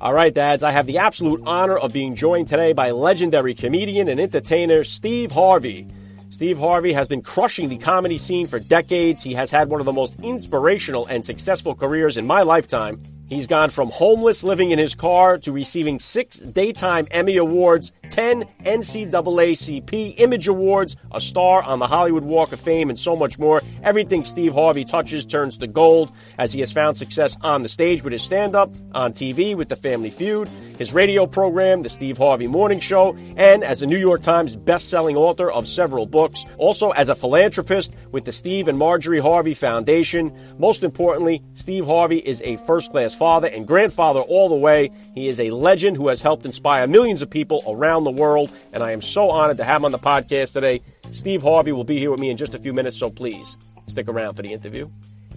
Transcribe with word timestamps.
All 0.00 0.14
right, 0.14 0.32
dads, 0.32 0.62
I 0.62 0.70
have 0.70 0.86
the 0.86 0.98
absolute 0.98 1.42
honor 1.44 1.76
of 1.76 1.92
being 1.92 2.14
joined 2.14 2.46
today 2.46 2.72
by 2.72 2.92
legendary 2.92 3.52
comedian 3.52 4.06
and 4.06 4.20
entertainer 4.20 4.84
Steve 4.84 5.32
Harvey. 5.32 5.88
Steve 6.30 6.56
Harvey 6.56 6.92
has 6.92 7.08
been 7.08 7.20
crushing 7.20 7.68
the 7.68 7.78
comedy 7.78 8.16
scene 8.16 8.46
for 8.46 8.60
decades. 8.60 9.24
He 9.24 9.34
has 9.34 9.50
had 9.50 9.68
one 9.68 9.80
of 9.80 9.86
the 9.86 9.92
most 9.92 10.20
inspirational 10.20 11.06
and 11.06 11.24
successful 11.24 11.74
careers 11.74 12.16
in 12.16 12.28
my 12.28 12.42
lifetime. 12.42 13.02
He's 13.28 13.46
gone 13.46 13.68
from 13.68 13.90
homeless 13.90 14.42
living 14.42 14.70
in 14.70 14.78
his 14.78 14.94
car 14.94 15.36
to 15.38 15.52
receiving 15.52 15.98
six 15.98 16.38
Daytime 16.38 17.06
Emmy 17.10 17.36
Awards, 17.36 17.92
10 18.08 18.44
NAACP 18.64 20.14
Image 20.16 20.48
Awards, 20.48 20.96
a 21.12 21.20
star 21.20 21.62
on 21.62 21.78
the 21.78 21.86
Hollywood 21.86 22.22
Walk 22.22 22.52
of 22.52 22.60
Fame, 22.60 22.88
and 22.88 22.98
so 22.98 23.14
much 23.14 23.38
more. 23.38 23.60
Everything 23.82 24.24
Steve 24.24 24.54
Harvey 24.54 24.86
touches 24.86 25.26
turns 25.26 25.58
to 25.58 25.66
gold 25.66 26.10
as 26.38 26.54
he 26.54 26.60
has 26.60 26.72
found 26.72 26.96
success 26.96 27.36
on 27.42 27.60
the 27.60 27.68
stage 27.68 28.02
with 28.02 28.14
his 28.14 28.22
stand 28.22 28.54
up, 28.54 28.72
on 28.94 29.12
TV 29.12 29.54
with 29.54 29.68
The 29.68 29.76
Family 29.76 30.10
Feud, 30.10 30.48
his 30.78 30.94
radio 30.94 31.26
program, 31.26 31.82
The 31.82 31.90
Steve 31.90 32.16
Harvey 32.16 32.46
Morning 32.46 32.80
Show, 32.80 33.14
and 33.36 33.62
as 33.62 33.82
a 33.82 33.86
New 33.86 33.98
York 33.98 34.22
Times 34.22 34.56
best-selling 34.56 35.16
author 35.16 35.50
of 35.50 35.68
several 35.68 36.06
books, 36.06 36.46
also 36.56 36.90
as 36.92 37.10
a 37.10 37.14
philanthropist 37.14 37.92
with 38.10 38.24
the 38.24 38.32
Steve 38.32 38.68
and 38.68 38.78
Marjorie 38.78 39.20
Harvey 39.20 39.52
Foundation. 39.52 40.34
Most 40.56 40.82
importantly, 40.82 41.42
Steve 41.52 41.84
Harvey 41.84 42.18
is 42.18 42.40
a 42.42 42.56
first-class 42.58 43.17
father 43.18 43.48
and 43.48 43.66
grandfather 43.66 44.20
all 44.20 44.48
the 44.48 44.54
way. 44.54 44.90
He 45.14 45.28
is 45.28 45.40
a 45.40 45.50
legend 45.50 45.96
who 45.96 46.08
has 46.08 46.22
helped 46.22 46.46
inspire 46.46 46.86
millions 46.86 47.20
of 47.20 47.28
people 47.28 47.62
around 47.66 48.04
the 48.04 48.10
world, 48.10 48.50
and 48.72 48.82
I 48.82 48.92
am 48.92 49.00
so 49.00 49.30
honored 49.30 49.56
to 49.58 49.64
have 49.64 49.80
him 49.80 49.84
on 49.84 49.92
the 49.92 49.98
podcast 49.98 50.52
today. 50.52 50.80
Steve 51.10 51.42
Harvey 51.42 51.72
will 51.72 51.84
be 51.84 51.98
here 51.98 52.10
with 52.10 52.20
me 52.20 52.30
in 52.30 52.36
just 52.36 52.54
a 52.54 52.58
few 52.58 52.72
minutes, 52.72 52.96
so 52.96 53.10
please 53.10 53.56
stick 53.88 54.08
around 54.08 54.34
for 54.34 54.42
the 54.42 54.52
interview. 54.52 54.88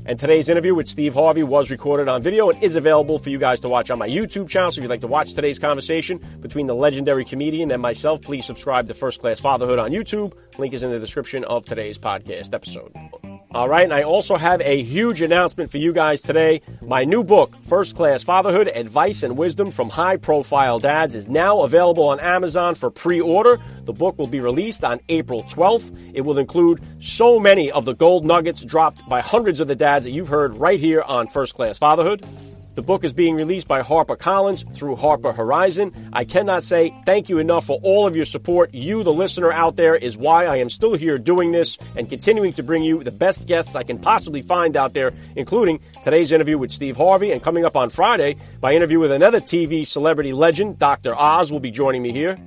And 0.03 0.17
today's 0.17 0.49
interview 0.49 0.73
with 0.73 0.87
Steve 0.87 1.13
Harvey 1.13 1.43
was 1.43 1.69
recorded 1.69 2.07
on 2.07 2.23
video 2.23 2.49
and 2.49 2.61
is 2.63 2.75
available 2.75 3.19
for 3.19 3.29
you 3.29 3.37
guys 3.37 3.59
to 3.59 3.69
watch 3.69 3.91
on 3.91 3.99
my 3.99 4.09
YouTube 4.09 4.49
channel. 4.49 4.71
So 4.71 4.79
if 4.79 4.83
you'd 4.83 4.89
like 4.89 5.01
to 5.01 5.07
watch 5.07 5.33
today's 5.33 5.59
conversation 5.59 6.19
between 6.39 6.65
the 6.65 6.73
legendary 6.73 7.23
comedian 7.23 7.69
and 7.69 7.81
myself, 7.81 8.21
please 8.21 8.45
subscribe 8.45 8.87
to 8.87 8.95
First 8.95 9.21
Class 9.21 9.39
Fatherhood 9.39 9.77
on 9.77 9.91
YouTube. 9.91 10.33
Link 10.57 10.73
is 10.73 10.81
in 10.81 10.89
the 10.89 10.99
description 10.99 11.43
of 11.45 11.65
today's 11.65 11.99
podcast 11.99 12.53
episode. 12.53 13.30
All 13.53 13.67
right, 13.67 13.83
and 13.83 13.93
I 13.93 14.03
also 14.03 14.37
have 14.37 14.61
a 14.61 14.81
huge 14.81 15.21
announcement 15.21 15.71
for 15.71 15.77
you 15.77 15.91
guys 15.91 16.21
today. 16.21 16.61
My 16.81 17.03
new 17.03 17.21
book, 17.21 17.61
First 17.61 17.97
Class 17.97 18.23
Fatherhood 18.23 18.69
Advice 18.69 19.23
and 19.23 19.37
Wisdom 19.37 19.71
from 19.71 19.89
High 19.89 20.15
Profile 20.15 20.79
Dads, 20.79 21.15
is 21.15 21.27
now 21.27 21.63
available 21.63 22.07
on 22.07 22.21
Amazon 22.21 22.75
for 22.75 22.89
pre 22.89 23.19
order. 23.19 23.57
The 23.83 23.91
book 23.91 24.17
will 24.17 24.27
be 24.27 24.39
released 24.39 24.85
on 24.85 25.01
April 25.09 25.43
12th. 25.43 26.13
It 26.13 26.21
will 26.21 26.37
include 26.37 26.81
so 26.99 27.39
many 27.39 27.69
of 27.69 27.83
the 27.83 27.93
gold 27.93 28.23
nuggets 28.23 28.63
dropped 28.63 29.07
by 29.09 29.19
hundreds 29.19 29.59
of 29.59 29.67
the 29.67 29.75
dads 29.75 30.05
that 30.05 30.11
you've 30.11 30.29
heard 30.29 30.55
right 30.55 30.79
here 30.79 31.01
on 31.01 31.27
First 31.27 31.53
Class 31.53 31.77
Fatherhood. 31.77 32.25
The 32.73 32.81
book 32.81 33.03
is 33.03 33.11
being 33.11 33.35
released 33.35 33.67
by 33.67 33.81
HarperCollins 33.81 34.73
through 34.73 34.95
Harper 34.95 35.33
Horizon. 35.33 36.09
I 36.13 36.23
cannot 36.23 36.63
say 36.63 36.95
thank 37.05 37.27
you 37.27 37.37
enough 37.37 37.65
for 37.65 37.79
all 37.83 38.07
of 38.07 38.15
your 38.15 38.23
support. 38.23 38.73
You, 38.73 39.03
the 39.03 39.11
listener 39.11 39.51
out 39.51 39.75
there, 39.75 39.93
is 39.93 40.17
why 40.17 40.45
I 40.45 40.57
am 40.57 40.69
still 40.69 40.95
here 40.95 41.17
doing 41.17 41.51
this 41.51 41.77
and 41.97 42.09
continuing 42.09 42.53
to 42.53 42.63
bring 42.63 42.83
you 42.83 43.03
the 43.03 43.11
best 43.11 43.45
guests 43.45 43.75
I 43.75 43.83
can 43.83 43.99
possibly 43.99 44.41
find 44.41 44.77
out 44.77 44.93
there, 44.93 45.11
including 45.35 45.81
today's 46.05 46.31
interview 46.31 46.57
with 46.57 46.71
Steve 46.71 46.95
Harvey. 46.95 47.33
And 47.33 47.43
coming 47.43 47.65
up 47.65 47.75
on 47.75 47.89
Friday, 47.89 48.37
my 48.61 48.73
interview 48.73 48.99
with 48.99 49.11
another 49.11 49.41
TV 49.41 49.85
celebrity 49.85 50.31
legend, 50.31 50.79
Dr. 50.79 51.13
Oz, 51.13 51.51
will 51.51 51.59
be 51.59 51.71
joining 51.71 52.01
me 52.01 52.13
here. 52.13 52.37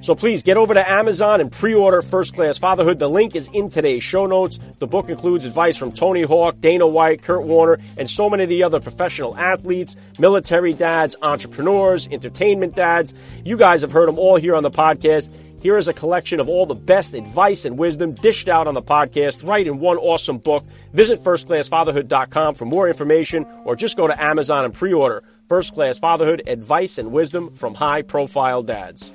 So 0.00 0.14
please 0.14 0.42
get 0.42 0.56
over 0.56 0.74
to 0.74 0.90
Amazon 0.90 1.40
and 1.40 1.50
pre 1.50 1.74
order 1.74 2.02
First 2.02 2.34
Class 2.34 2.56
Fatherhood. 2.56 2.98
The 2.98 3.10
link 3.10 3.34
is 3.34 3.48
in 3.52 3.68
today's 3.68 4.04
show 4.04 4.26
notes. 4.26 4.58
The 4.78 4.86
book 4.86 5.08
includes 5.08 5.44
advice 5.44 5.76
from 5.76 5.92
Tony 5.92 6.22
Hawk, 6.22 6.60
Dana 6.60 6.86
White, 6.86 7.22
Kurt 7.22 7.42
Warner, 7.42 7.78
and 7.96 8.08
so 8.08 8.30
many 8.30 8.44
of 8.44 8.48
the 8.48 8.62
other 8.62 8.80
professional 8.80 9.36
athletes, 9.36 9.96
military 10.18 10.72
dads, 10.72 11.16
entrepreneurs, 11.20 12.06
entertainment 12.08 12.76
dads. 12.76 13.12
You 13.44 13.56
guys 13.56 13.80
have 13.82 13.92
heard 13.92 14.08
them 14.08 14.18
all 14.18 14.36
here 14.36 14.54
on 14.54 14.62
the 14.62 14.70
podcast. 14.70 15.30
Here 15.60 15.76
is 15.76 15.88
a 15.88 15.92
collection 15.92 16.38
of 16.38 16.48
all 16.48 16.66
the 16.66 16.76
best 16.76 17.14
advice 17.14 17.64
and 17.64 17.76
wisdom 17.76 18.14
dished 18.14 18.48
out 18.48 18.68
on 18.68 18.74
the 18.74 18.82
podcast 18.82 19.46
right 19.46 19.66
in 19.66 19.80
one 19.80 19.96
awesome 19.96 20.38
book. 20.38 20.64
Visit 20.92 21.18
firstclassfatherhood.com 21.18 22.54
for 22.54 22.64
more 22.64 22.86
information 22.86 23.44
or 23.64 23.74
just 23.74 23.96
go 23.96 24.06
to 24.06 24.22
Amazon 24.22 24.64
and 24.64 24.72
pre 24.72 24.92
order 24.92 25.24
First 25.48 25.74
Class 25.74 25.98
Fatherhood 25.98 26.44
Advice 26.46 26.98
and 26.98 27.10
Wisdom 27.10 27.52
from 27.56 27.74
High 27.74 28.02
Profile 28.02 28.62
Dads. 28.62 29.12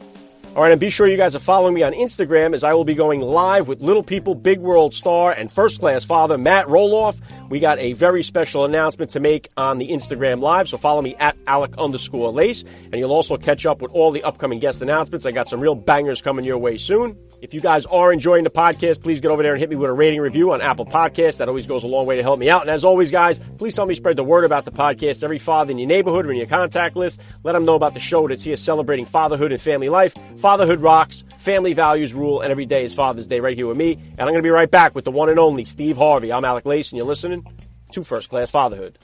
All 0.56 0.62
right, 0.62 0.72
and 0.72 0.80
be 0.80 0.92
sure 0.92 1.08
you 1.08 1.18
guys 1.18 1.36
are 1.36 1.40
following 1.40 1.74
me 1.74 1.82
on 1.82 1.94
Instagram 1.94 2.54
as 2.54 2.64
I 2.64 2.76
will 2.76 2.84
be 2.84 2.94
going 2.94 3.22
live 3.22 3.68
with 3.68 3.82
Little 3.82 4.04
People, 4.04 4.36
Big 4.36 4.60
World 4.60 4.94
star, 4.94 5.32
and 5.32 5.52
first 5.52 5.80
class 5.80 6.06
father 6.06 6.38
Matt 6.38 6.68
Roloff. 6.68 7.20
We 7.50 7.60
got 7.60 7.80
a 7.80 7.94
very 7.94 8.22
special 8.22 8.64
announcement 8.64 9.10
to 9.12 9.20
make 9.20 9.50
on 9.58 9.80
the 9.80 9.90
Instagram 9.90 10.42
Live, 10.42 10.70
so 10.70 10.78
follow 10.78 11.02
me 11.02 11.16
at 11.16 11.36
Alec 11.48 11.76
underscore 11.80 12.32
Lace, 12.32 12.62
and 12.62 12.94
you'll 12.98 13.14
also 13.14 13.36
catch 13.36 13.66
up 13.66 13.82
with 13.82 13.92
all 13.94 14.12
the 14.12 14.22
upcoming 14.22 14.60
guest 14.60 14.84
announcements. 14.84 15.26
I 15.26 15.32
got 15.32 15.48
some 15.48 15.60
real 15.60 15.74
bangers 15.74 16.22
coming 16.22 16.46
your 16.46 16.60
way 16.60 16.78
soon. 16.78 17.18
If 17.42 17.54
you 17.54 17.60
guys 17.60 17.86
are 17.88 18.14
enjoying 18.14 18.46
the 18.46 18.50
podcast, 18.50 19.02
please 19.02 19.20
get 19.20 19.30
over 19.30 19.44
there 19.44 19.52
and 19.52 19.60
hit 19.60 19.70
me 19.70 19.76
with 19.76 19.90
a 19.90 19.94
rating 19.94 20.22
review 20.22 20.54
on 20.54 20.62
Apple 20.62 20.86
Podcasts. 20.86 21.40
That 21.40 21.50
always 21.50 21.68
goes 21.68 21.84
a 21.84 21.88
long 21.88 22.06
way 22.06 22.16
to 22.16 22.22
help 22.24 22.40
me 22.40 22.50
out. 22.50 22.62
And 22.62 22.70
as 22.70 22.86
always, 22.86 23.12
guys, 23.12 23.38
please 23.58 23.76
help 23.76 23.90
me 23.90 23.96
spread 23.96 24.16
the 24.16 24.24
word 24.24 24.46
about 24.46 24.64
the 24.64 24.72
podcast. 24.72 25.26
Every 25.26 25.40
father 25.40 25.72
in 25.72 25.78
your 25.78 25.90
neighborhood 25.90 26.26
or 26.26 26.32
in 26.32 26.38
your 26.38 26.48
contact 26.48 26.96
list, 26.96 27.20
let 27.44 27.52
them 27.52 27.66
know 27.66 27.76
about 27.76 27.96
the 27.96 28.00
show 28.00 28.26
that's 28.30 28.44
here 28.44 28.56
celebrating 28.56 29.06
fatherhood 29.06 29.52
and 29.52 29.60
family 29.60 29.90
life. 29.90 30.14
Fatherhood 30.44 30.82
rocks, 30.82 31.24
family 31.38 31.72
values 31.72 32.14
rule, 32.14 32.42
and 32.42 32.52
every 32.52 32.66
day 32.66 32.84
is 32.84 32.94
Father's 32.94 33.28
Day 33.28 33.40
right 33.40 33.56
here 33.56 33.66
with 33.66 33.78
me. 33.78 33.94
And 33.94 34.20
I'm 34.20 34.28
going 34.28 34.40
to 34.40 34.42
be 34.42 34.50
right 34.50 34.70
back 34.70 34.94
with 34.94 35.06
the 35.06 35.12
one 35.12 35.30
and 35.30 35.40
only 35.40 35.64
Steve 35.64 35.96
Harvey. 35.96 36.34
I'm 36.34 36.44
Alec 36.44 36.66
Lace, 36.66 36.92
and 36.92 36.98
you're 36.98 37.08
listening 37.08 37.48
to 37.94 38.04
First 38.04 38.30
Class 38.30 38.52
Fatherhood. 38.52 39.00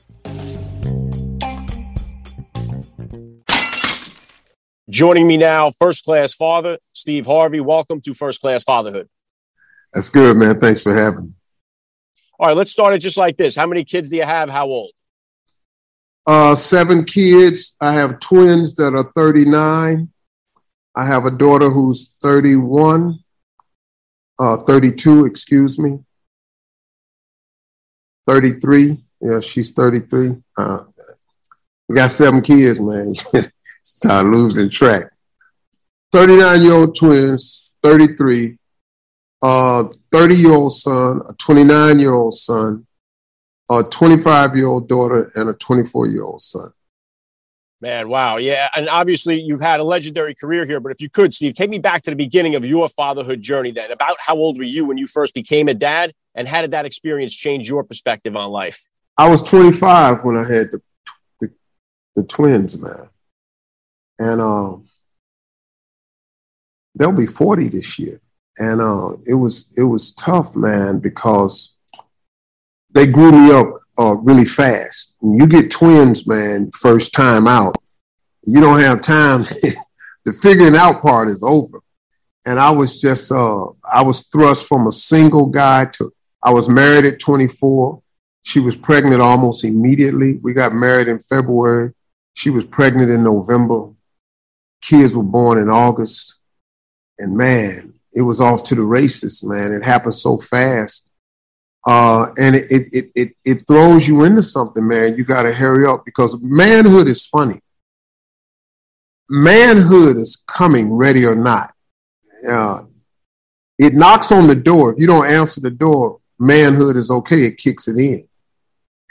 Joining 4.90 5.28
me 5.28 5.38
now, 5.38 5.72
first 5.72 6.04
class 6.04 6.34
father, 6.34 6.78
Steve 6.92 7.26
Harvey. 7.26 7.62
Welcome 7.62 8.02
to 8.02 8.14
First 8.14 8.42
Class 8.42 8.66
Fatherhood. 8.66 9.08
That's 9.94 10.10
good, 10.10 10.36
man. 10.36 10.60
Thanks 10.60 10.84
for 10.84 10.94
having 10.94 11.28
me. 11.28 11.34
All 12.38 12.50
right, 12.50 12.58
let's 12.58 12.72
start 12.72 12.96
it 12.96 13.00
just 13.00 13.18
like 13.18 13.38
this. 13.38 13.56
How 13.56 13.66
many 13.66 13.86
kids 13.86 14.10
do 14.10 14.18
you 14.18 14.24
have? 14.24 14.50
How 14.50 14.66
old? 14.66 14.92
Uh, 16.28 16.56
seven 16.56 17.06
kids. 17.06 17.78
I 17.80 17.94
have 17.94 18.20
twins 18.20 18.76
that 18.76 18.94
are 18.94 19.10
39. 19.16 20.10
I 20.96 21.06
have 21.06 21.26
a 21.26 21.32
daughter 21.32 21.70
who's 21.70 22.12
31, 22.22 23.20
uh, 24.40 24.58
32, 24.58 25.26
excuse 25.26 25.78
me. 25.78 26.00
33. 28.28 29.04
Yeah, 29.22 29.40
she's 29.40 29.72
33. 29.72 30.36
Uh, 30.58 30.84
we 31.88 31.96
got 31.96 32.12
seven 32.12 32.42
kids, 32.42 32.80
man. 32.80 33.14
Start 33.84 34.26
losing 34.28 34.70
track. 34.70 35.12
39 36.12 36.62
year 36.62 36.74
old 36.74 36.96
twins, 36.96 37.76
33, 37.84 38.58
a 39.44 39.84
30 40.12 40.36
year 40.36 40.52
old 40.52 40.74
son, 40.74 41.22
a 41.28 41.34
29 41.34 42.00
year 42.00 42.14
old 42.14 42.34
son, 42.34 42.88
a 43.70 43.84
25 43.84 44.56
year 44.56 44.68
old 44.68 44.88
daughter, 44.88 45.32
and 45.36 45.50
a 45.50 45.54
24 45.54 46.08
year 46.08 46.24
old 46.24 46.42
son. 46.42 46.72
Man, 47.81 48.09
wow. 48.09 48.38
Yeah. 48.38 48.67
And 48.75 48.90
obviously, 48.90 49.41
you've 49.41 49.62
had 49.62 49.79
a 49.79 49.84
legendary 49.84 50.35
career 50.35 50.66
here. 50.66 50.79
But 50.79 50.91
if 50.91 50.99
you 50.99 51.09
could, 51.09 51.34
Steve, 51.34 51.53
take 51.53 51.70
me 51.70 51.79
back 51.79 52.03
to 52.03 52.09
the 52.09 52.16
beginning 52.16 52.55
of 52.55 52.66
your 52.66 52.90
fatherhood 52.90 53.41
journey 53.41 53.72
then. 53.72 53.91
About 53.91 54.17
how 54.20 54.35
old 54.35 54.58
were 54.58 54.64
you 54.64 54.85
when 54.85 54.97
you 54.97 55.08
first 55.08 55.34
became 55.34 55.70
a 55.70 55.73
dad? 55.73 56.14
And 56.35 56.47
how 56.47 56.61
did 56.61 56.72
that 56.72 56.85
experience 56.85 57.34
change 57.34 57.70
your 57.70 57.84
perspective 57.84 58.35
on 58.35 58.52
life? 58.52 58.87
I 59.17 59.29
was 59.29 59.41
25 59.43 60.23
when 60.23 60.37
I 60.37 60.41
had 60.41 60.72
the, 60.72 60.81
the, 61.40 61.52
the 62.17 62.23
twins, 62.23 62.78
man. 62.78 63.09
And 64.17 64.41
um, 64.41 64.87
they'll 66.96 67.11
be 67.14 67.25
40 67.25 67.70
this 67.70 67.97
year. 67.97 68.20
And 68.58 68.82
uh, 68.82 69.16
it 69.25 69.35
was 69.35 69.70
it 69.78 69.84
was 69.84 70.11
tough, 70.11 70.53
man, 70.53 70.99
because 70.99 71.73
they 72.91 73.08
grew 73.08 73.32
me 73.32 73.52
up 73.52 73.68
uh, 73.97 74.16
really 74.16 74.46
fast. 74.46 75.16
When 75.20 75.36
you 75.36 75.47
get 75.47 75.72
twins, 75.72 76.26
man, 76.26 76.72
first 76.72 77.14
time 77.14 77.47
out, 77.47 77.76
you 78.44 78.59
don't 78.62 78.80
have 78.80 79.02
time. 79.02 79.44
the 80.26 80.34
figuring 80.41 80.76
out 80.76 81.02
part 81.02 81.28
is 81.28 81.44
over. 81.44 81.82
And 82.46 82.59
I 82.59 82.72
was 82.72 83.00
just, 83.02 83.32
uh, 83.32 83.66
I 83.84 84.02
was 84.02 84.26
thrust 84.28 84.68
from 84.68 84.88
a 84.88 84.91
single 84.91 85.46
guy 85.47 85.86
to, 85.94 86.14
I 86.41 86.52
was 86.52 86.70
married 86.70 87.06
at 87.06 87.20
24. 87.20 88.02
She 88.44 88.59
was 88.59 88.76
pregnant 88.76 89.22
almost 89.22 89.64
immediately. 89.64 90.38
We 90.38 90.53
got 90.53 90.74
married 90.74 91.09
in 91.09 91.20
February. 91.20 91.94
She 92.34 92.50
was 92.50 92.66
pregnant 92.66 93.12
in 93.12 93.24
November. 93.24 93.92
kids 94.82 95.14
were 95.14 95.24
born 95.24 95.58
in 95.58 95.70
August. 95.70 96.35
And 97.18 97.35
man, 97.35 97.94
it 98.14 98.22
was 98.22 98.40
off 98.40 98.64
to 98.64 98.76
the 98.76 98.82
races, 98.82 99.44
man. 99.44 99.74
It 99.74 99.85
happened 99.85 100.16
so 100.16 100.38
fast. 100.38 101.09
Uh, 101.85 102.28
and 102.37 102.55
it, 102.55 102.66
it, 102.72 103.11
it, 103.16 103.35
it 103.46 103.67
throws 103.67 104.08
you 104.08 104.23
into 104.23 104.43
something, 104.43 104.85
man. 104.87 105.17
You 105.17 105.23
got 105.23 105.43
to 105.43 105.53
hurry 105.53 105.85
up 105.85 106.03
because 106.05 106.37
manhood 106.41 107.08
is 107.08 107.26
funny. 107.26 107.59
Manhood 109.29 110.17
is 110.17 110.41
coming, 110.47 110.91
ready 110.91 111.26
or 111.26 111.35
not. 111.35 111.73
Uh, 112.47 112.81
it 113.78 113.93
knocks 113.93 114.31
on 114.31 114.47
the 114.47 114.55
door. 114.55 114.91
If 114.93 114.99
you 114.99 115.08
don't 115.08 115.28
answer 115.28 115.61
the 115.61 115.70
door, 115.70 116.20
manhood 116.37 116.96
is 116.96 117.09
okay. 117.09 117.43
It 117.43 117.58
kicks 117.58 117.87
it 117.87 117.97
in. 117.97 118.28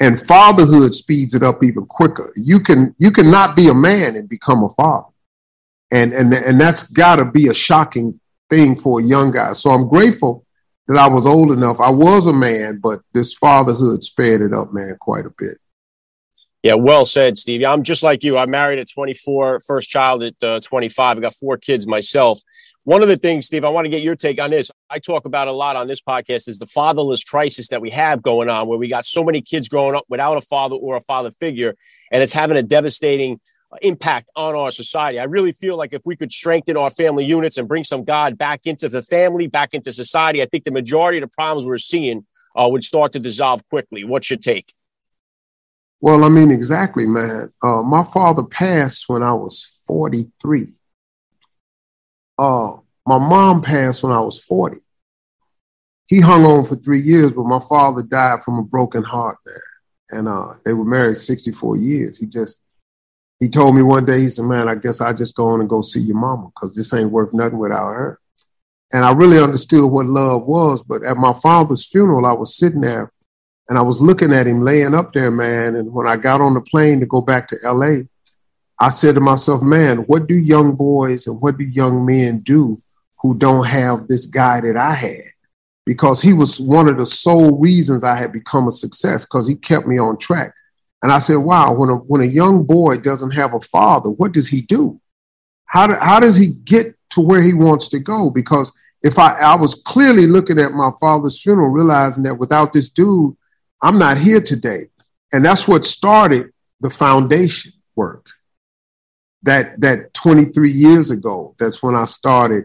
And 0.00 0.21
fatherhood 0.26 0.94
speeds 0.94 1.35
it 1.35 1.43
up 1.43 1.64
even 1.64 1.87
quicker. 1.87 2.32
You 2.37 2.61
can 2.61 2.94
you 2.99 3.11
cannot 3.11 3.56
be 3.56 3.69
a 3.69 3.75
man 3.75 4.14
and 4.14 4.29
become 4.29 4.62
a 4.62 4.69
father. 4.71 5.09
And 5.91 6.12
and 6.12 6.32
and 6.32 6.61
that's 6.61 6.85
gotta 6.85 7.25
be 7.25 7.49
a 7.49 7.55
shocking 7.55 8.21
thing 8.50 8.76
for 8.76 9.00
a 9.00 9.03
young 9.03 9.32
guy. 9.32 9.55
So 9.55 9.71
I'm 9.71 9.88
grateful 9.88 10.44
that 10.88 10.96
I 10.96 11.06
was 11.06 11.26
old 11.26 11.52
enough. 11.52 11.79
I 11.81 11.90
was 11.90 12.26
a 12.26 12.32
man, 12.32 12.81
but 12.82 13.00
this 13.12 13.35
fatherhood 13.35 14.02
sped 14.02 14.40
it 14.40 14.55
up, 14.55 14.73
man, 14.73 14.96
quite 14.99 15.26
a 15.26 15.32
bit. 15.37 15.58
Yeah, 16.62 16.75
well 16.75 17.05
said, 17.05 17.38
Stevie. 17.38 17.67
I'm 17.67 17.85
just 17.85 18.02
like 18.02 18.25
you. 18.25 18.37
I'm 18.37 18.50
married 18.50 18.81
at 18.81 18.90
24, 18.90 19.61
first 19.61 19.88
child 19.88 20.25
at 20.25 20.43
uh, 20.43 20.58
25. 20.58 21.17
I 21.17 21.20
got 21.20 21.35
four 21.35 21.56
kids 21.56 21.87
myself. 21.87 22.40
One 22.82 23.00
of 23.00 23.08
the 23.08 23.17
things, 23.17 23.46
Steve, 23.46 23.64
I 23.64 23.69
want 23.69 23.85
to 23.85 23.90
get 23.90 24.02
your 24.02 24.17
take 24.17 24.40
on 24.40 24.50
this. 24.50 24.70
I 24.90 24.99
talk 24.99 25.25
about 25.25 25.46
a 25.46 25.52
lot 25.52 25.76
on 25.76 25.87
this 25.87 26.00
podcast 26.00 26.49
is 26.49 26.58
the 26.58 26.67
fatherless 26.67 27.23
crisis 27.23 27.69
that 27.69 27.81
we 27.81 27.90
have 27.90 28.23
going 28.23 28.49
on, 28.49 28.67
where 28.67 28.79
we 28.79 28.88
got 28.88 29.05
so 29.05 29.23
many 29.23 29.40
kids 29.40 29.69
growing 29.69 29.94
up 29.94 30.05
without 30.08 30.37
a 30.37 30.40
father 30.40 30.75
or 30.75 30.96
a 30.96 31.00
father 31.00 31.31
figure, 31.31 31.76
and 32.11 32.23
it's 32.23 32.32
having 32.32 32.56
a 32.56 32.62
devastating 32.62 33.40
impact 33.82 34.31
on 34.35 34.55
our 34.55 34.70
society. 34.70 35.19
I 35.19 35.25
really 35.25 35.53
feel 35.53 35.76
like 35.76 35.93
if 35.93 36.03
we 36.06 36.17
could 36.17 36.32
strengthen 36.32 36.76
our 36.76 36.91
family 36.91 37.25
units 37.25 37.59
and 37.59 37.69
bring 37.69 37.85
some 37.85 38.05
God 38.05 38.38
back 38.38 38.62
into 38.65 38.88
the 38.88 39.03
family, 39.03 39.47
back 39.47 39.75
into 39.75 39.93
society, 39.93 40.43
I 40.43 40.47
think 40.47 40.65
the 40.65 40.70
majority 40.70 41.19
of 41.19 41.23
the 41.23 41.35
problems 41.35 41.67
we're 41.67 41.79
seeing 41.79 42.25
uh, 42.56 42.69
would 42.70 42.85
start 42.85 43.12
to 43.12 43.20
dissolve 43.20 43.67
quickly. 43.69 44.05
What's 44.05 44.31
your 44.31 44.38
take? 44.38 44.75
Well, 46.00 46.25
I 46.25 46.29
mean, 46.29 46.50
exactly, 46.50 47.06
man. 47.06 47.53
Uh, 47.62 47.82
my 47.82 48.05
father 48.05 48.44
passed 48.44 49.05
when 49.09 49.23
I 49.23 49.32
was 49.32 49.81
43. 49.87 50.69
Uh, 52.38 52.76
my 53.05 53.19
mom 53.19 53.62
passed 53.62 54.03
when 54.03 54.12
I 54.12 54.21
was 54.21 54.38
40. 54.38 54.79
He 56.06 56.21
hung 56.21 56.44
on 56.47 56.64
for 56.64 56.76
three 56.76 57.00
years, 57.00 57.32
but 57.32 57.44
my 57.44 57.61
father 57.61 58.03
died 58.03 58.43
from 58.43 58.59
a 58.59 58.62
broken 58.62 59.03
heart, 59.03 59.38
man. 59.44 59.56
And 60.11 60.29
uh, 60.29 60.55
they 60.64 60.73
were 60.73 60.85
married 60.85 61.17
64 61.17 61.76
years. 61.76 62.17
He 62.17 62.26
just 62.26 62.61
he 63.40 63.49
told 63.49 63.76
me 63.76 63.82
one 63.82 64.05
day, 64.05 64.20
he 64.20 64.31
said, 64.31 64.46
Man, 64.46 64.69
I 64.69 64.75
guess 64.75 65.00
I 65.00 65.12
just 65.12 65.35
go 65.35 65.49
on 65.49 65.61
and 65.61 65.69
go 65.69 65.81
see 65.81 66.00
your 66.00 66.17
mama 66.17 66.50
because 66.55 66.75
this 66.75 66.93
ain't 66.93 67.11
worth 67.11 67.32
nothing 67.32 67.58
without 67.58 67.88
her. 67.88 68.20
And 68.93 69.05
I 69.05 69.12
really 69.12 69.38
understood 69.38 69.90
what 69.90 70.06
love 70.06 70.46
was. 70.46 70.82
But 70.82 71.05
at 71.05 71.17
my 71.17 71.32
father's 71.35 71.87
funeral, 71.87 72.26
I 72.26 72.32
was 72.32 72.56
sitting 72.56 72.81
there 72.81 73.12
and 73.69 73.79
I 73.79 73.82
was 73.82 74.00
looking 74.00 74.32
at 74.32 74.46
him 74.46 74.62
laying 74.62 74.94
up 74.94 75.12
there, 75.12 75.31
man. 75.31 75.76
And 75.76 75.93
when 75.93 76.08
I 76.08 76.17
got 76.17 76.40
on 76.40 76.55
the 76.55 76.61
plane 76.61 77.00
to 77.00 77.06
go 77.06 77.20
back 77.20 77.46
to 77.49 77.58
LA, 77.62 78.05
I 78.81 78.90
said 78.90 79.14
to 79.14 79.20
myself, 79.20 79.62
Man, 79.62 79.99
what 79.99 80.26
do 80.26 80.37
young 80.37 80.75
boys 80.75 81.26
and 81.26 81.40
what 81.40 81.58
do 81.58 81.64
young 81.64 82.05
men 82.05 82.40
do 82.40 82.82
who 83.20 83.37
don't 83.37 83.67
have 83.67 84.08
this 84.08 84.26
guy 84.26 84.61
that 84.62 84.76
I 84.76 84.94
had? 84.94 85.23
Because 85.87 86.20
he 86.20 86.32
was 86.32 86.61
one 86.61 86.88
of 86.88 86.99
the 86.99 87.06
sole 87.06 87.58
reasons 87.58 88.05
I 88.05 88.17
had 88.17 88.32
become 88.32 88.67
a 88.69 88.73
success 88.73 89.25
because 89.25 89.46
he 89.46 89.55
kept 89.55 89.87
me 89.87 89.99
on 89.99 90.19
track. 90.19 90.52
And 91.03 91.12
I 91.12 91.19
said, 91.19 91.37
wow, 91.37 91.73
when 91.73 91.91
a, 91.91 91.95
when 91.95 92.21
a 92.21 92.27
young 92.27 92.65
boy 92.65 92.99
doesn't 92.99 93.33
have 93.33 93.55
a 93.55 93.61
father, 93.61 94.11
what 94.11 94.33
does 94.33 94.49
he 94.49 94.61
do? 94.61 95.00
How, 95.67 95.87
do, 95.87 95.95
how 95.95 96.19
does 96.19 96.37
he 96.37 96.47
get 96.49 96.97
to 97.11 97.21
where 97.21 97.43
he 97.43 97.55
wants 97.55 97.89
to 97.89 97.99
go? 97.99 98.31
Because 98.31 98.73
if 99.03 99.19
I, 99.19 99.33
I 99.35 99.56
was 99.56 99.75
clearly 99.75 100.27
looking 100.27 100.59
at 100.59 100.73
my 100.73 100.91
father's 101.00 101.41
funeral, 101.41 101.69
realizing 101.69 102.25
that 102.25 102.39
without 102.39 102.73
this 102.73 102.91
dude, 102.91 103.37
I'm 103.81 103.99
not 103.99 104.19
here 104.19 104.41
today. 104.41 104.87
And 105.33 105.45
that's 105.45 105.69
what 105.69 105.85
started 105.85 106.50
the 106.81 106.91
foundation 106.91 107.73
work. 107.95 108.27
That, 109.43 109.81
that 109.81 110.15
23 110.15 110.71
years 110.71 111.11
ago, 111.12 111.55
that's 111.61 111.81
when 111.81 111.95
I 111.95 112.06
started. 112.06 112.65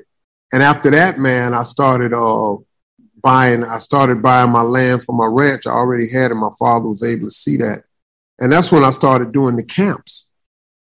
And 0.51 0.63
after 0.63 0.89
that, 0.89 1.19
man, 1.19 1.53
I 1.53 1.63
started 1.63 2.13
uh, 2.13 2.55
buying, 3.21 3.63
I 3.63 3.77
started 3.77 4.23
buying 4.23 4.49
my 4.49 4.63
land 4.63 5.03
for 5.03 5.13
my 5.13 5.27
ranch. 5.27 5.67
I 5.67 5.71
already 5.71 6.09
had 6.09 6.31
it. 6.31 6.35
My 6.35 6.49
father 6.57 6.89
was 6.89 7.03
able 7.03 7.27
to 7.27 7.31
see 7.31 7.57
that. 7.57 7.83
And 8.39 8.51
that's 8.51 8.71
when 8.71 8.83
I 8.83 8.89
started 8.89 9.31
doing 9.31 9.55
the 9.55 9.63
camps. 9.63 10.27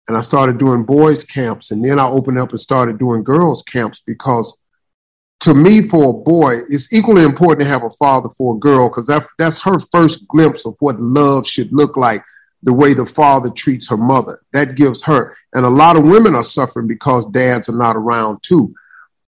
And 0.08 0.16
I 0.16 0.20
started 0.20 0.58
doing 0.58 0.84
boys' 0.84 1.24
camps. 1.24 1.70
And 1.70 1.84
then 1.84 1.98
I 1.98 2.06
opened 2.06 2.38
up 2.38 2.50
and 2.50 2.60
started 2.60 2.98
doing 2.98 3.22
girls' 3.22 3.62
camps 3.62 4.02
because 4.06 4.56
to 5.40 5.54
me, 5.54 5.82
for 5.82 6.10
a 6.10 6.12
boy, 6.12 6.60
it's 6.68 6.92
equally 6.92 7.24
important 7.24 7.62
to 7.62 7.68
have 7.68 7.82
a 7.82 7.90
father 7.90 8.28
for 8.28 8.54
a 8.54 8.58
girl 8.58 8.88
because 8.88 9.08
that, 9.08 9.26
that's 9.38 9.60
her 9.62 9.78
first 9.90 10.26
glimpse 10.28 10.64
of 10.64 10.76
what 10.78 11.00
love 11.00 11.46
should 11.48 11.72
look 11.72 11.96
like, 11.96 12.22
the 12.62 12.72
way 12.72 12.94
the 12.94 13.06
father 13.06 13.50
treats 13.50 13.88
her 13.90 13.96
mother. 13.96 14.40
That 14.52 14.76
gives 14.76 15.02
her. 15.02 15.36
And 15.52 15.64
a 15.64 15.70
lot 15.70 15.96
of 15.96 16.04
women 16.04 16.36
are 16.36 16.44
suffering 16.44 16.86
because 16.86 17.24
dads 17.26 17.68
are 17.68 17.76
not 17.76 17.96
around 17.96 18.44
too. 18.44 18.72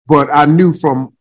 But 0.07 0.31
I 0.33 0.47
knew 0.47 0.73
from 0.73 1.15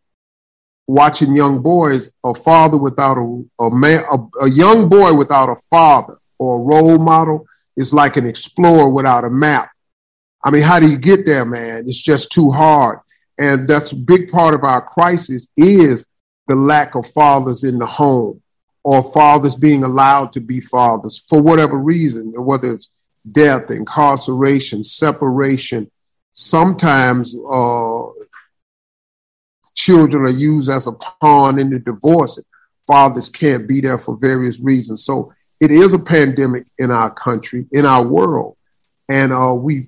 watching 0.88 1.36
young 1.36 1.62
boys, 1.62 2.10
a 2.24 2.34
father 2.34 2.78
without 2.78 3.18
a, 3.18 3.44
a 3.60 3.69
man, 3.69 4.04
a, 4.10 4.45
a 4.45 4.50
young 4.50 4.88
boy 4.88 5.13
without 5.13 5.50
a 5.50 5.57
father 5.69 6.18
or 6.39 6.60
a 6.60 6.63
role 6.63 6.98
model 6.98 7.45
is 7.75 7.94
like 7.94 8.18
an 8.18 8.25
explorer 8.25 8.89
without 8.89 9.25
a 9.25 9.30
map. 9.30 9.69
I 10.44 10.51
mean, 10.51 10.63
how 10.63 10.80
do 10.80 10.88
you 10.88 10.98
get 10.98 11.25
there, 11.25 11.45
man? 11.45 11.86
It's 11.88 12.01
just 12.01 12.31
too 12.31 12.51
hard. 12.51 13.00
And 13.39 13.68
that's 13.68 13.92
a 13.92 13.95
big 13.95 14.31
part 14.31 14.54
of 14.54 14.63
our 14.63 14.81
crisis 14.81 15.48
is 15.56 16.07
the 16.48 16.56
lack 16.56 16.95
of 16.95 17.06
fathers 17.07 17.63
in 17.63 17.78
the 17.78 17.86
home 17.86 18.42
or 18.84 19.12
fathers 19.12 19.56
being 19.56 19.84
allowed 19.84 20.34
to 20.34 20.39
be 20.39 20.62
fathers 20.62 21.18
for 21.28 21.42
whatever 21.42 21.78
reason, 21.78 22.34
whether 22.38 22.74
it's 22.74 22.89
death, 23.31 23.69
incarceration, 23.69 24.84
separation. 24.84 25.92
Sometimes 26.31 27.36
uh, 27.51 28.04
children 29.75 30.24
are 30.24 30.38
used 30.38 30.69
as 30.69 30.88
a 30.88 30.94
pawn 30.94 31.60
in 31.60 31.69
the 31.69 31.80
divorce. 31.80 32.39
Fathers 32.88 33.28
can't 33.28 33.68
be 33.68 33.81
there 33.81 34.00
for 34.00 34.16
various 34.16 34.60
reasons. 34.60 35.04
So 35.04 35.34
it 35.59 35.71
is 35.71 35.94
a 35.94 36.00
pandemic 36.00 36.68
in 36.77 36.92
our 36.92 37.09
country, 37.09 37.65
in 37.71 37.86
our 37.86 38.06
world. 38.06 38.57
And 39.09 39.33
uh, 39.33 39.54
we 39.54 39.88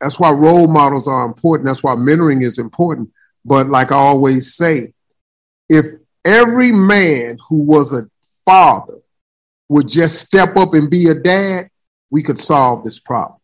that's 0.00 0.18
why 0.18 0.32
role 0.32 0.66
models 0.66 1.06
are 1.06 1.26
important. 1.26 1.66
That's 1.66 1.82
why 1.82 1.94
mentoring 1.94 2.42
is 2.42 2.58
important. 2.58 3.10
But 3.44 3.68
like 3.68 3.92
I 3.92 3.96
always 3.96 4.54
say, 4.54 4.94
if 5.68 5.86
every 6.24 6.72
man 6.72 7.38
who 7.48 7.56
was 7.56 7.92
a 7.92 8.08
father 8.44 9.00
would 9.68 9.88
just 9.88 10.20
step 10.20 10.56
up 10.56 10.74
and 10.74 10.90
be 10.90 11.08
a 11.08 11.14
dad, 11.14 11.68
we 12.10 12.22
could 12.22 12.38
solve 12.38 12.84
this 12.84 12.98
problem. 12.98 13.38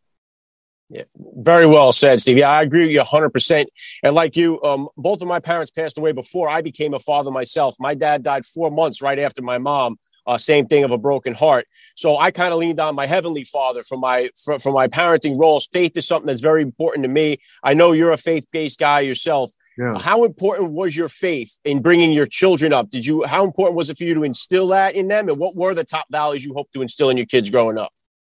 Yeah, 0.89 1.03
very 1.17 1.67
well 1.67 1.93
said, 1.93 2.21
Steve. 2.21 2.39
Yeah, 2.39 2.51
I 2.51 2.63
agree 2.63 2.83
with 2.83 2.93
you 2.93 3.01
100%. 3.01 3.67
And 4.05 4.15
like 4.15 4.37
you, 4.37 4.63
um, 4.63 4.89
both 4.97 5.21
of 5.21 5.29
my 5.29 5.41
parents 5.41 5.71
passed 5.71 5.99
away 5.99 6.13
before 6.13 6.49
I 6.49 6.63
became 6.63 6.95
a 6.95 6.99
father 6.99 7.31
myself. 7.31 7.77
My 7.81 7.95
dad 7.95 8.23
died 8.23 8.47
four 8.47 8.71
months 8.71 9.03
right 9.03 9.19
after 9.19 9.43
my 9.43 9.59
mom. 9.59 9.99
Uh, 10.27 10.37
same 10.37 10.67
thing 10.67 10.83
of 10.85 10.91
a 10.91 10.99
broken 10.99 11.35
heart. 11.35 11.67
So 11.95 12.17
I 12.17 12.31
kind 12.31 12.53
of 12.53 12.59
leaned 12.59 12.81
on 12.81 12.95
my 12.95 13.07
heavenly 13.07 13.45
Father 13.45 13.83
for 13.83 13.97
my 13.97 14.31
for, 14.43 14.59
for 14.59 14.73
my 14.73 14.89
parenting 14.89 15.39
roles. 15.39 15.67
Faith 15.67 15.97
is 15.97 16.07
something 16.07 16.27
that's 16.27 16.41
very 16.41 16.63
important 16.63 17.05
to 17.05 17.09
me. 17.09 17.39
I 17.63 17.75
know 17.75 17.93
you're 17.93 18.13
a 18.13 18.17
faith 18.17 18.47
based 18.51 18.79
guy 18.79 19.01
yourself. 19.01 19.51
Yeah. 19.79 19.99
How 19.99 20.25
important 20.25 20.73
was 20.73 20.97
your 20.97 21.09
faith 21.09 21.61
in 21.65 21.83
bringing 21.83 22.13
your 22.13 22.25
children 22.25 22.73
up? 22.73 22.91
Did 22.91 23.05
you? 23.05 23.25
How 23.25 23.45
important 23.45 23.77
was 23.77 23.91
it 23.91 23.99
for 23.99 24.05
you 24.05 24.15
to 24.15 24.25
instill 24.25 24.69
that 24.69 24.95
in 24.95 25.09
them? 25.09 25.29
And 25.29 25.39
what 25.39 25.55
were 25.55 25.75
the 25.75 25.85
top 25.85 26.07
values 26.11 26.45
you 26.45 26.55
hope 26.55 26.73
to 26.73 26.83
instill 26.83 27.11
in 27.11 27.17
your 27.17 27.27
kids 27.27 27.51
growing 27.51 27.79
up? 27.79 27.93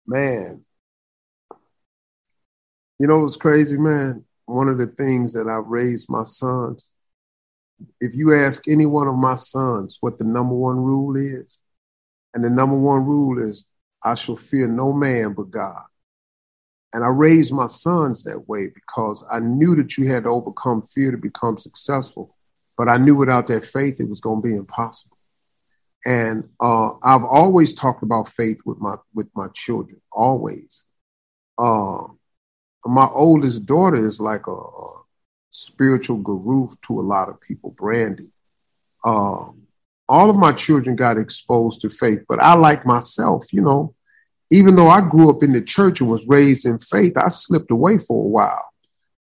Man, 0.07 0.65
you 2.99 3.07
know 3.07 3.21
what's 3.21 3.37
crazy, 3.37 3.77
man? 3.77 4.25
One 4.47 4.69
of 4.69 4.79
the 4.79 4.87
things 4.87 5.35
that 5.35 5.47
I've 5.49 5.67
raised 5.67 6.09
my 6.09 6.23
sons. 6.23 6.91
If 8.01 8.15
you 8.15 8.35
ask 8.35 8.67
any 8.67 8.87
one 8.87 9.07
of 9.07 9.17
my 9.17 9.35
sons 9.35 9.99
what 10.01 10.19
the 10.19 10.25
number 10.25 10.55
one 10.55 10.77
rule 10.77 11.17
is, 11.17 11.61
and 12.37 12.45
the 12.45 12.51
number 12.51 12.77
one 12.77 13.07
rule 13.07 13.43
is, 13.43 13.65
I 14.05 14.15
shall 14.15 14.37
fear 14.37 14.69
no 14.69 14.93
man 14.93 15.33
but 15.33 15.51
God. 15.51 15.85
And 16.93 17.03
I 17.03 17.09
raised 17.09 17.51
my 17.51 17.65
sons 17.65 18.25
that 18.25 18.47
way 18.47 18.67
because 18.67 19.25
I 19.33 19.41
knew 19.41 19.75
that 19.77 19.97
you 19.97 20.13
had 20.13 20.25
to 20.25 20.29
overcome 20.29 20.83
fear 20.83 21.11
to 21.11 21.17
become 21.17 21.57
successful. 21.57 22.37
But 22.77 22.91
I 22.91 22.99
knew 22.99 23.17
without 23.17 23.47
that 23.47 23.65
faith, 23.65 24.01
it 24.01 24.09
was 24.11 24.21
going 24.21 24.43
to 24.43 24.49
be 24.49 24.55
impossible. 24.55 25.17
And 26.05 26.51
uh, 26.61 26.91
I've 27.03 27.25
always 27.25 27.73
talked 27.73 28.03
about 28.03 28.29
faith 28.29 28.59
with 28.67 28.79
my 28.81 28.97
with 29.15 29.29
my 29.35 29.49
children, 29.55 30.03
always. 30.13 30.85
Uh, 31.59 32.05
my 32.85 33.09
oldest 33.13 33.65
daughter 33.65 34.07
is 34.07 34.21
like 34.21 34.47
a, 34.47 34.53
a, 34.53 35.03
spiritual 35.53 36.19
guru 36.19 36.69
to 36.83 37.01
a 37.01 37.03
lot 37.03 37.31
of 37.31 37.41
people, 37.41 37.73
Brandi. 37.73 38.29
Um, 39.07 39.66
all 40.09 40.31
of 40.31 40.37
my 40.37 40.53
children 40.53 40.97
got 40.97 41.19
exposed 41.19 41.81
to 41.81 41.91
faith, 41.91 42.21
but 42.29 42.39
I, 42.41 42.55
like 42.55 42.87
myself, 42.87 43.53
you 43.53 43.61
know, 43.61 43.95
even 44.51 44.77
though 44.77 44.89
I 44.89 45.01
grew 45.01 45.29
up 45.31 45.43
in 45.43 45.53
the 45.53 45.61
church 45.61 46.01
and 46.01 46.09
was 46.09 46.27
raised 46.27 46.67
in 46.67 46.79
faith, 46.79 47.17
I 47.17 47.29
slipped 47.29 47.71
away 47.71 47.99
for 47.99 48.25
a 48.25 48.29
while. 48.29 48.71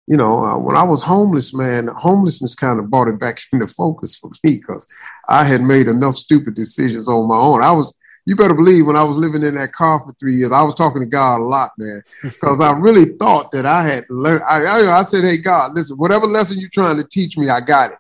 you 0.08 0.18
know, 0.18 0.44
uh, 0.44 0.58
when 0.58 0.76
I 0.78 0.84
was 0.84 1.02
homeless, 1.02 1.54
man, 1.54 1.88
homelessness 1.88 2.54
kind 2.54 2.80
of 2.80 2.92
brought 2.92 3.08
it 3.08 3.20
back 3.20 3.40
into 3.54 3.68
focus 3.68 4.16
for 4.16 4.30
me 4.44 4.58
because 4.58 4.86
I 5.28 5.44
had 5.44 5.62
made 5.62 5.88
enough 5.88 6.16
stupid 6.16 6.54
decisions 6.54 7.10
on 7.10 7.28
my 7.28 7.38
own. 7.38 7.64
I 7.64 7.72
was, 7.72 7.94
you 8.28 8.36
better 8.36 8.54
believe, 8.54 8.86
when 8.86 8.96
I 8.96 9.04
was 9.04 9.18
living 9.18 9.44
in 9.44 9.56
that 9.56 9.74
car 9.74 10.00
for 10.00 10.14
three 10.14 10.36
years, 10.36 10.52
I 10.52 10.64
was 10.64 10.76
talking 10.76 11.02
to 11.02 11.08
God 11.08 11.42
a 11.42 11.44
lot, 11.44 11.72
man, 11.78 12.04
because 12.24 12.60
I 12.60 12.72
really 12.74 13.06
thought 13.18 13.52
that 13.54 13.66
I 13.66 13.84
had 13.84 14.06
learned. 14.10 14.44
I, 14.48 14.66
I, 14.66 15.00
I 15.00 15.04
said, 15.04 15.24
"Hey, 15.24 15.38
God, 15.38 15.74
listen, 15.74 15.98
whatever 15.98 16.28
lesson 16.28 16.60
you're 16.60 16.70
trying 16.70 16.98
to 16.98 17.08
teach 17.08 17.38
me, 17.38 17.50
I 17.50 17.62
got 17.62 17.92
it. 17.92 17.98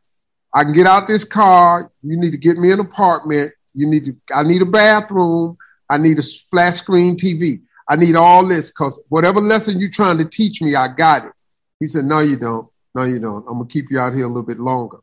I 0.56 0.64
can 0.64 0.74
get 0.74 0.88
out 0.88 1.06
this 1.06 1.24
car. 1.24 1.92
You 2.02 2.18
need 2.18 2.32
to 2.32 2.38
get 2.38 2.58
me 2.58 2.72
an 2.72 2.80
apartment. 2.80 3.54
You 3.74 3.88
need 3.88 4.06
to. 4.06 4.16
I 4.34 4.42
need 4.42 4.64
a 4.64 4.66
bathroom. 4.66 5.58
I 5.90 5.98
need 5.98 6.18
a 6.18 6.24
flat 6.24 6.72
screen 6.72 7.16
TV. 7.16 7.62
I 7.88 7.96
need 7.96 8.16
all 8.16 8.44
this 8.44 8.72
because 8.72 9.00
whatever 9.10 9.40
lesson 9.40 9.80
you're 9.80 9.92
trying 9.92 10.18
to 10.18 10.26
teach 10.26 10.62
me, 10.62 10.74
I 10.74 10.88
got 10.88 11.26
it." 11.26 11.32
He 11.80 11.88
said, 11.88 12.06
No, 12.06 12.20
you 12.20 12.38
don't. 12.38 12.68
No, 12.94 13.04
you 13.04 13.20
don't. 13.20 13.46
I'm 13.48 13.58
going 13.58 13.68
to 13.68 13.74
keep 13.74 13.92
you 13.92 14.00
out 14.00 14.14
here 14.14 14.24
a 14.24 14.28
little 14.28 14.44
bit 14.44 14.60
longer. 14.60 15.00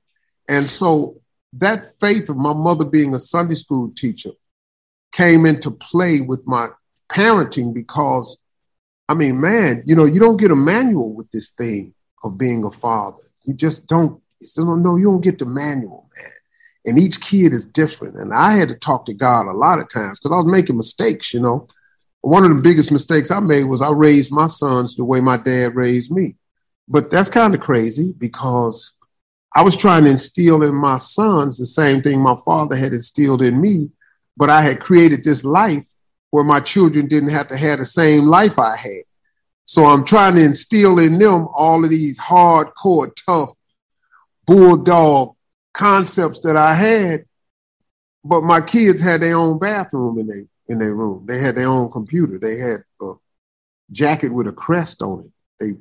And 0.49 0.67
so 0.67 1.21
that 1.55 1.99
faith 2.01 2.29
of 2.29 2.37
my 2.37 2.53
mother 2.53 2.85
being 2.85 3.15
a 3.15 3.19
Sunday 3.19 3.55
school 3.55 3.93
teacher 3.95 4.31
came 5.13 5.45
into 5.45 5.71
play 5.71 6.21
with 6.21 6.47
my 6.47 6.69
parenting 7.11 7.75
because, 7.75 8.39
I 9.09 9.15
mean, 9.15 9.41
man, 9.41 9.83
you 9.85 9.95
know, 9.95 10.07
you 10.07 10.21
don't 10.21 10.39
get 10.39 10.51
a 10.51 10.57
manual 10.57 11.13
with 11.15 11.31
this 11.31 11.51
thing 11.51 11.95
of 12.25 12.39
being 12.39 12.65
a 12.65 12.71
father. 12.71 13.23
You 13.45 13.55
just 13.55 13.87
don't. 13.87 14.21
So 14.47 14.75
no, 14.75 14.97
you 14.97 15.05
don't 15.05 15.21
get 15.21 15.39
the 15.39 15.47
manual, 15.47 16.09
man. 16.17 16.31
And 16.85 16.99
each 16.99 17.21
kid 17.21 17.53
is 17.53 17.65
different. 17.65 18.17
And 18.17 18.35
I 18.35 18.53
had 18.53 18.69
to 18.69 18.75
talk 18.75 19.07
to 19.07 19.15
God 19.15 19.47
a 19.47 19.53
lot 19.53 19.79
of 19.79 19.89
times 19.89 20.19
because 20.19 20.33
I 20.33 20.41
was 20.41 20.53
making 20.53 20.77
mistakes, 20.77 21.33
you 21.33 21.41
know. 21.41 21.69
One 22.23 22.45
of 22.45 22.51
the 22.51 22.63
biggest 22.63 22.93
mistakes 22.93 23.31
I 23.31 23.41
made 23.41 23.65
was 23.65 23.83
I 23.83 23.91
raised 23.91 24.33
my 24.33 24.47
sons 24.47 24.95
the 24.95 25.05
way 25.05 25.21
my 25.21 25.37
dad 25.37 25.75
raised 25.75 26.11
me. 26.11 26.37
But 26.89 27.11
that's 27.11 27.29
kind 27.29 27.55
of 27.55 27.61
crazy 27.61 28.13
because 28.17 28.93
I 29.55 29.63
was 29.63 29.77
trying 29.77 30.05
to 30.05 30.11
instill 30.11 30.63
in 30.63 30.75
my 30.75 30.97
sons 30.97 31.59
the 31.59 31.67
same 31.67 32.03
thing 32.03 32.21
my 32.21 32.37
father 32.45 32.77
had 32.77 32.93
instilled 32.93 33.43
in 33.43 33.61
me, 33.61 33.91
but 34.37 34.51
I 34.51 34.63
had 34.63 34.81
created 34.81 35.23
this 35.23 35.45
life 35.45 35.87
where 36.31 36.45
my 36.45 36.61
children 36.61 37.07
didn't 37.07 37.29
have 37.29 37.49
to 37.49 37.57
have 37.57 37.79
the 37.79 37.87
same 37.87 38.27
life 38.27 38.59
I 38.59 38.77
had. 38.77 39.03
So 39.65 39.85
I'm 39.85 40.05
trying 40.05 40.37
to 40.37 40.45
instill 40.45 40.99
in 40.99 41.19
them 41.19 41.49
all 41.55 41.85
of 41.85 41.91
these 41.91 42.19
hardcore, 42.19 43.13
tough, 43.27 43.51
bulldog 44.47 45.35
concepts 45.73 46.41
that 46.41 46.57
I 46.57 46.75
had. 46.75 47.25
But 48.25 48.43
my 48.43 48.61
kids 48.61 49.01
had 49.01 49.23
their 49.23 49.37
own 49.37 49.59
bathroom 49.59 50.19
in 50.19 50.27
their 50.27 50.45
in 50.69 50.79
their 50.79 50.95
room. 50.95 51.25
They 51.27 51.39
had 51.39 51.57
their 51.57 51.69
own 51.69 51.91
computer. 51.91 52.39
They 52.39 52.57
had 52.57 52.85
a 53.01 53.13
jacket 53.91 54.33
with 54.33 54.47
a 54.47 54.53
crest 54.53 55.03
on 55.03 55.25
it. 55.25 55.33
They 55.59 55.77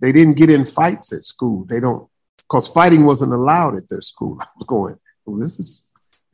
they 0.00 0.12
didn't 0.12 0.36
get 0.36 0.50
in 0.50 0.64
fights 0.64 1.12
at 1.12 1.26
school. 1.26 1.64
They 1.64 1.80
don't, 1.80 2.08
because 2.38 2.68
fighting 2.68 3.04
wasn't 3.04 3.32
allowed 3.32 3.76
at 3.76 3.88
their 3.88 4.00
school. 4.00 4.38
I 4.40 4.46
was 4.56 4.66
going, 4.66 4.98
well, 5.24 5.38
this 5.38 5.58
is 5.58 5.82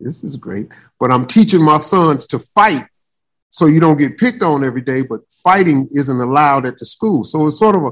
this 0.00 0.24
is 0.24 0.36
great. 0.36 0.68
But 0.98 1.10
I'm 1.10 1.26
teaching 1.26 1.62
my 1.62 1.78
sons 1.78 2.26
to 2.26 2.38
fight 2.38 2.86
so 3.50 3.66
you 3.66 3.80
don't 3.80 3.98
get 3.98 4.18
picked 4.18 4.42
on 4.42 4.64
every 4.64 4.80
day, 4.80 5.02
but 5.02 5.20
fighting 5.30 5.88
isn't 5.92 6.20
allowed 6.20 6.66
at 6.66 6.78
the 6.78 6.86
school. 6.86 7.22
So 7.22 7.46
it's 7.46 7.58
sort 7.58 7.76
of 7.76 7.84
a, 7.84 7.90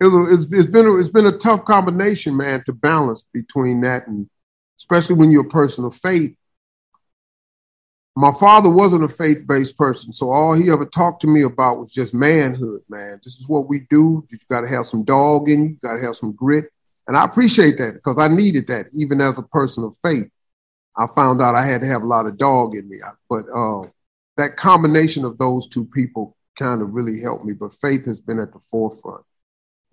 it's, 0.00 0.46
it's 0.50 0.70
been 0.70 0.86
a, 0.86 0.96
it's 0.96 1.10
been 1.10 1.26
a 1.26 1.36
tough 1.36 1.64
combination, 1.64 2.36
man, 2.36 2.62
to 2.64 2.72
balance 2.72 3.24
between 3.32 3.82
that 3.82 4.06
and 4.06 4.28
especially 4.78 5.14
when 5.14 5.30
you're 5.30 5.46
a 5.46 5.48
person 5.48 5.84
of 5.84 5.94
faith 5.94 6.34
my 8.16 8.32
father 8.32 8.68
wasn't 8.68 9.04
a 9.04 9.08
faith 9.08 9.46
based 9.46 9.78
person, 9.78 10.12
so 10.12 10.30
all 10.30 10.52
he 10.52 10.70
ever 10.70 10.84
talked 10.84 11.22
to 11.22 11.26
me 11.26 11.42
about 11.42 11.78
was 11.78 11.92
just 11.92 12.12
manhood, 12.12 12.82
man. 12.88 13.20
This 13.24 13.38
is 13.38 13.48
what 13.48 13.68
we 13.68 13.80
do. 13.88 14.26
You 14.30 14.38
got 14.50 14.62
to 14.62 14.68
have 14.68 14.86
some 14.86 15.04
dog 15.04 15.48
in 15.48 15.62
you, 15.62 15.68
you 15.70 15.78
got 15.82 15.94
to 15.94 16.02
have 16.02 16.16
some 16.16 16.32
grit. 16.32 16.66
And 17.06 17.16
I 17.16 17.24
appreciate 17.24 17.78
that 17.78 17.94
because 17.94 18.18
I 18.18 18.28
needed 18.28 18.66
that 18.66 18.86
even 18.92 19.20
as 19.20 19.38
a 19.38 19.42
person 19.42 19.84
of 19.84 19.96
faith. 20.02 20.28
I 20.96 21.06
found 21.16 21.40
out 21.40 21.54
I 21.54 21.64
had 21.64 21.80
to 21.80 21.86
have 21.86 22.02
a 22.02 22.06
lot 22.06 22.26
of 22.26 22.36
dog 22.36 22.74
in 22.74 22.88
me. 22.88 22.98
But 23.28 23.44
uh, 23.54 23.88
that 24.36 24.56
combination 24.56 25.24
of 25.24 25.38
those 25.38 25.66
two 25.66 25.86
people 25.86 26.36
kind 26.56 26.82
of 26.82 26.92
really 26.92 27.20
helped 27.20 27.44
me. 27.44 27.54
But 27.54 27.74
faith 27.74 28.04
has 28.04 28.20
been 28.20 28.38
at 28.38 28.52
the 28.52 28.60
forefront. 28.70 29.24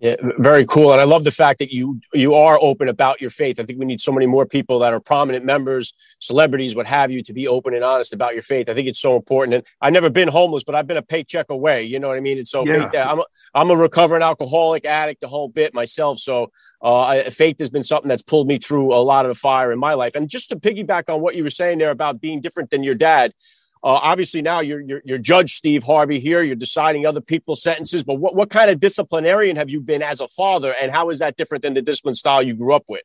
Yeah, 0.00 0.14
very 0.38 0.64
cool. 0.64 0.92
And 0.92 1.00
I 1.00 1.04
love 1.04 1.24
the 1.24 1.32
fact 1.32 1.58
that 1.58 1.72
you 1.72 2.00
you 2.14 2.32
are 2.34 2.56
open 2.62 2.88
about 2.88 3.20
your 3.20 3.30
faith. 3.30 3.58
I 3.58 3.64
think 3.64 3.80
we 3.80 3.84
need 3.84 4.00
so 4.00 4.12
many 4.12 4.26
more 4.26 4.46
people 4.46 4.78
that 4.78 4.92
are 4.92 5.00
prominent 5.00 5.44
members, 5.44 5.92
celebrities, 6.20 6.76
what 6.76 6.86
have 6.86 7.10
you, 7.10 7.20
to 7.24 7.32
be 7.32 7.48
open 7.48 7.74
and 7.74 7.82
honest 7.82 8.12
about 8.12 8.34
your 8.34 8.44
faith. 8.44 8.68
I 8.68 8.74
think 8.74 8.86
it's 8.86 9.00
so 9.00 9.16
important. 9.16 9.54
And 9.56 9.64
I've 9.80 9.92
never 9.92 10.08
been 10.08 10.28
homeless, 10.28 10.62
but 10.62 10.76
I've 10.76 10.86
been 10.86 10.98
a 10.98 11.02
paycheck 11.02 11.50
away. 11.50 11.82
You 11.82 11.98
know 11.98 12.06
what 12.06 12.16
I 12.16 12.20
mean? 12.20 12.38
And 12.38 12.46
so 12.46 12.64
yeah. 12.64 12.88
faith, 12.88 13.00
I'm 13.00 13.18
a, 13.18 13.24
I'm 13.54 13.70
a 13.70 13.76
recovering 13.76 14.22
alcoholic 14.22 14.84
addict, 14.84 15.20
the 15.20 15.28
whole 15.28 15.48
bit 15.48 15.74
myself. 15.74 16.18
So 16.18 16.52
uh, 16.80 17.28
faith 17.30 17.58
has 17.58 17.70
been 17.70 17.82
something 17.82 18.08
that's 18.08 18.22
pulled 18.22 18.46
me 18.46 18.58
through 18.58 18.94
a 18.94 19.02
lot 19.02 19.24
of 19.24 19.30
the 19.30 19.40
fire 19.40 19.72
in 19.72 19.80
my 19.80 19.94
life. 19.94 20.14
And 20.14 20.30
just 20.30 20.50
to 20.50 20.56
piggyback 20.56 21.12
on 21.12 21.20
what 21.22 21.34
you 21.34 21.42
were 21.42 21.50
saying 21.50 21.78
there 21.78 21.90
about 21.90 22.20
being 22.20 22.40
different 22.40 22.70
than 22.70 22.84
your 22.84 22.94
dad, 22.94 23.32
uh, 23.82 24.00
obviously, 24.02 24.42
now 24.42 24.60
you're, 24.60 24.80
you're, 24.80 25.02
you're 25.04 25.18
Judge 25.18 25.54
Steve 25.54 25.84
Harvey 25.84 26.18
here. 26.18 26.42
You're 26.42 26.56
deciding 26.56 27.06
other 27.06 27.20
people's 27.20 27.62
sentences. 27.62 28.02
But 28.02 28.14
what, 28.14 28.34
what 28.34 28.50
kind 28.50 28.70
of 28.70 28.80
disciplinarian 28.80 29.56
have 29.56 29.70
you 29.70 29.80
been 29.80 30.02
as 30.02 30.20
a 30.20 30.26
father, 30.26 30.74
and 30.80 30.90
how 30.90 31.10
is 31.10 31.20
that 31.20 31.36
different 31.36 31.62
than 31.62 31.74
the 31.74 31.82
discipline 31.82 32.16
style 32.16 32.42
you 32.42 32.54
grew 32.54 32.74
up 32.74 32.84
with? 32.88 33.02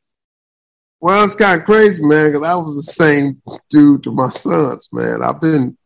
Well, 1.00 1.24
it's 1.24 1.34
kind 1.34 1.60
of 1.60 1.66
crazy, 1.66 2.04
man, 2.04 2.32
because 2.32 2.48
I 2.48 2.54
was 2.56 2.76
the 2.76 2.92
same 2.92 3.40
dude 3.70 4.02
to 4.04 4.10
my 4.10 4.30
sons, 4.30 4.88
man. 4.92 5.22
I've 5.22 5.40
been, 5.40 5.76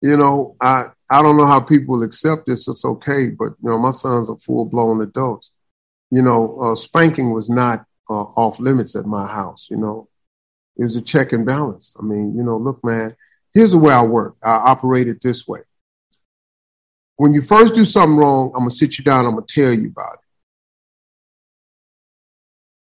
you 0.00 0.16
know, 0.16 0.56
I 0.60 0.84
I 1.10 1.22
don't 1.22 1.36
know 1.36 1.46
how 1.46 1.60
people 1.60 2.02
accept 2.02 2.46
this. 2.46 2.68
It's 2.68 2.84
okay, 2.84 3.28
but 3.30 3.54
you 3.62 3.70
know, 3.70 3.78
my 3.78 3.90
sons 3.90 4.30
are 4.30 4.38
full 4.38 4.68
blown 4.68 5.00
adults. 5.02 5.52
You 6.10 6.22
know, 6.22 6.60
uh, 6.60 6.74
spanking 6.76 7.32
was 7.32 7.50
not 7.50 7.84
uh, 8.08 8.22
off 8.22 8.60
limits 8.60 8.94
at 8.94 9.06
my 9.06 9.26
house. 9.26 9.66
You 9.70 9.78
know, 9.78 10.08
it 10.76 10.84
was 10.84 10.94
a 10.94 11.02
check 11.02 11.32
and 11.32 11.44
balance. 11.44 11.96
I 11.98 12.04
mean, 12.04 12.36
you 12.36 12.44
know, 12.44 12.58
look, 12.58 12.84
man 12.84 13.16
Here's 13.54 13.70
the 13.70 13.78
way 13.78 13.94
I 13.94 14.02
work. 14.02 14.36
I 14.42 14.50
operate 14.50 15.08
it 15.08 15.22
this 15.22 15.46
way. 15.46 15.60
When 17.16 17.32
you 17.32 17.40
first 17.40 17.74
do 17.74 17.84
something 17.84 18.16
wrong, 18.16 18.50
I'm 18.54 18.62
gonna 18.62 18.70
sit 18.70 18.98
you 18.98 19.04
down, 19.04 19.24
I'm 19.24 19.34
gonna 19.34 19.46
tell 19.48 19.72
you 19.72 19.88
about 19.88 20.14
it. 20.14 20.20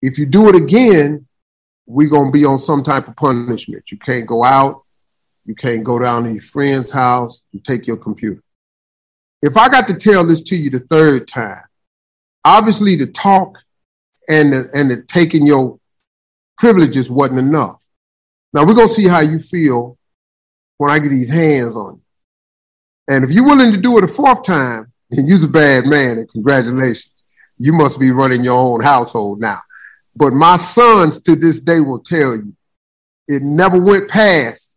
If 0.08 0.18
you 0.18 0.26
do 0.26 0.50
it 0.50 0.56
again, 0.56 1.28
we're 1.86 2.10
gonna 2.10 2.32
be 2.32 2.44
on 2.44 2.58
some 2.58 2.84
type 2.84 3.08
of 3.08 3.16
punishment. 3.16 3.92
You 3.92 3.98
can't 3.98 4.26
go 4.26 4.44
out, 4.44 4.84
you 5.46 5.54
can't 5.54 5.84
go 5.84 6.00
down 6.00 6.24
to 6.24 6.32
your 6.32 6.42
friend's 6.42 6.92
house 6.92 7.44
and 7.54 7.64
take 7.64 7.86
your 7.86 7.98
computer. 7.98 8.42
If 9.44 9.58
I 9.58 9.70
got 9.70 9.88
to 9.90 9.94
tell 9.94 10.26
this 10.26 10.42
to 10.42 10.56
you 10.56 10.72
the 10.72 10.80
third 10.80 11.28
time, 11.28 11.64
obviously 12.44 12.96
the 12.96 13.08
talk 13.08 13.60
and 14.28 14.54
the, 14.54 14.70
and 14.74 14.90
the 14.90 15.04
taking 15.04 15.46
your 15.46 15.80
privileges 16.58 17.12
wasn't 17.12 17.40
enough. 17.40 17.80
Now 18.54 18.66
we're 18.66 18.74
gonna 18.74 18.88
see 18.88 19.08
how 19.08 19.20
you 19.20 19.38
feel 19.38 20.00
when 20.78 20.92
I 20.92 21.00
get 21.00 21.10
these 21.10 21.30
hands 21.30 21.76
on 21.76 21.96
you. 21.96 22.02
And 23.08 23.24
if 23.24 23.32
you're 23.32 23.46
willing 23.46 23.72
to 23.72 23.78
do 23.78 23.98
it 23.98 24.04
a 24.04 24.08
fourth 24.08 24.44
time, 24.44 24.92
then 25.12 25.28
you're 25.28 25.46
a 25.46 25.48
bad 25.48 25.86
man, 25.86 26.18
and 26.18 26.30
congratulations. 26.30 27.04
You 27.58 27.74
must 27.74 28.00
be 28.00 28.12
running 28.12 28.44
your 28.44 28.58
own 28.58 28.82
household 28.82 29.40
now. 29.40 29.60
But 30.16 30.34
my 30.34 30.58
sons 30.58 31.22
to 31.24 31.36
this 31.36 31.60
day 31.60 31.80
will 31.80 32.00
tell 32.00 32.36
you 32.36 32.54
it 33.28 33.42
never 33.42 33.80
went 33.80 34.10
past. 34.10 34.76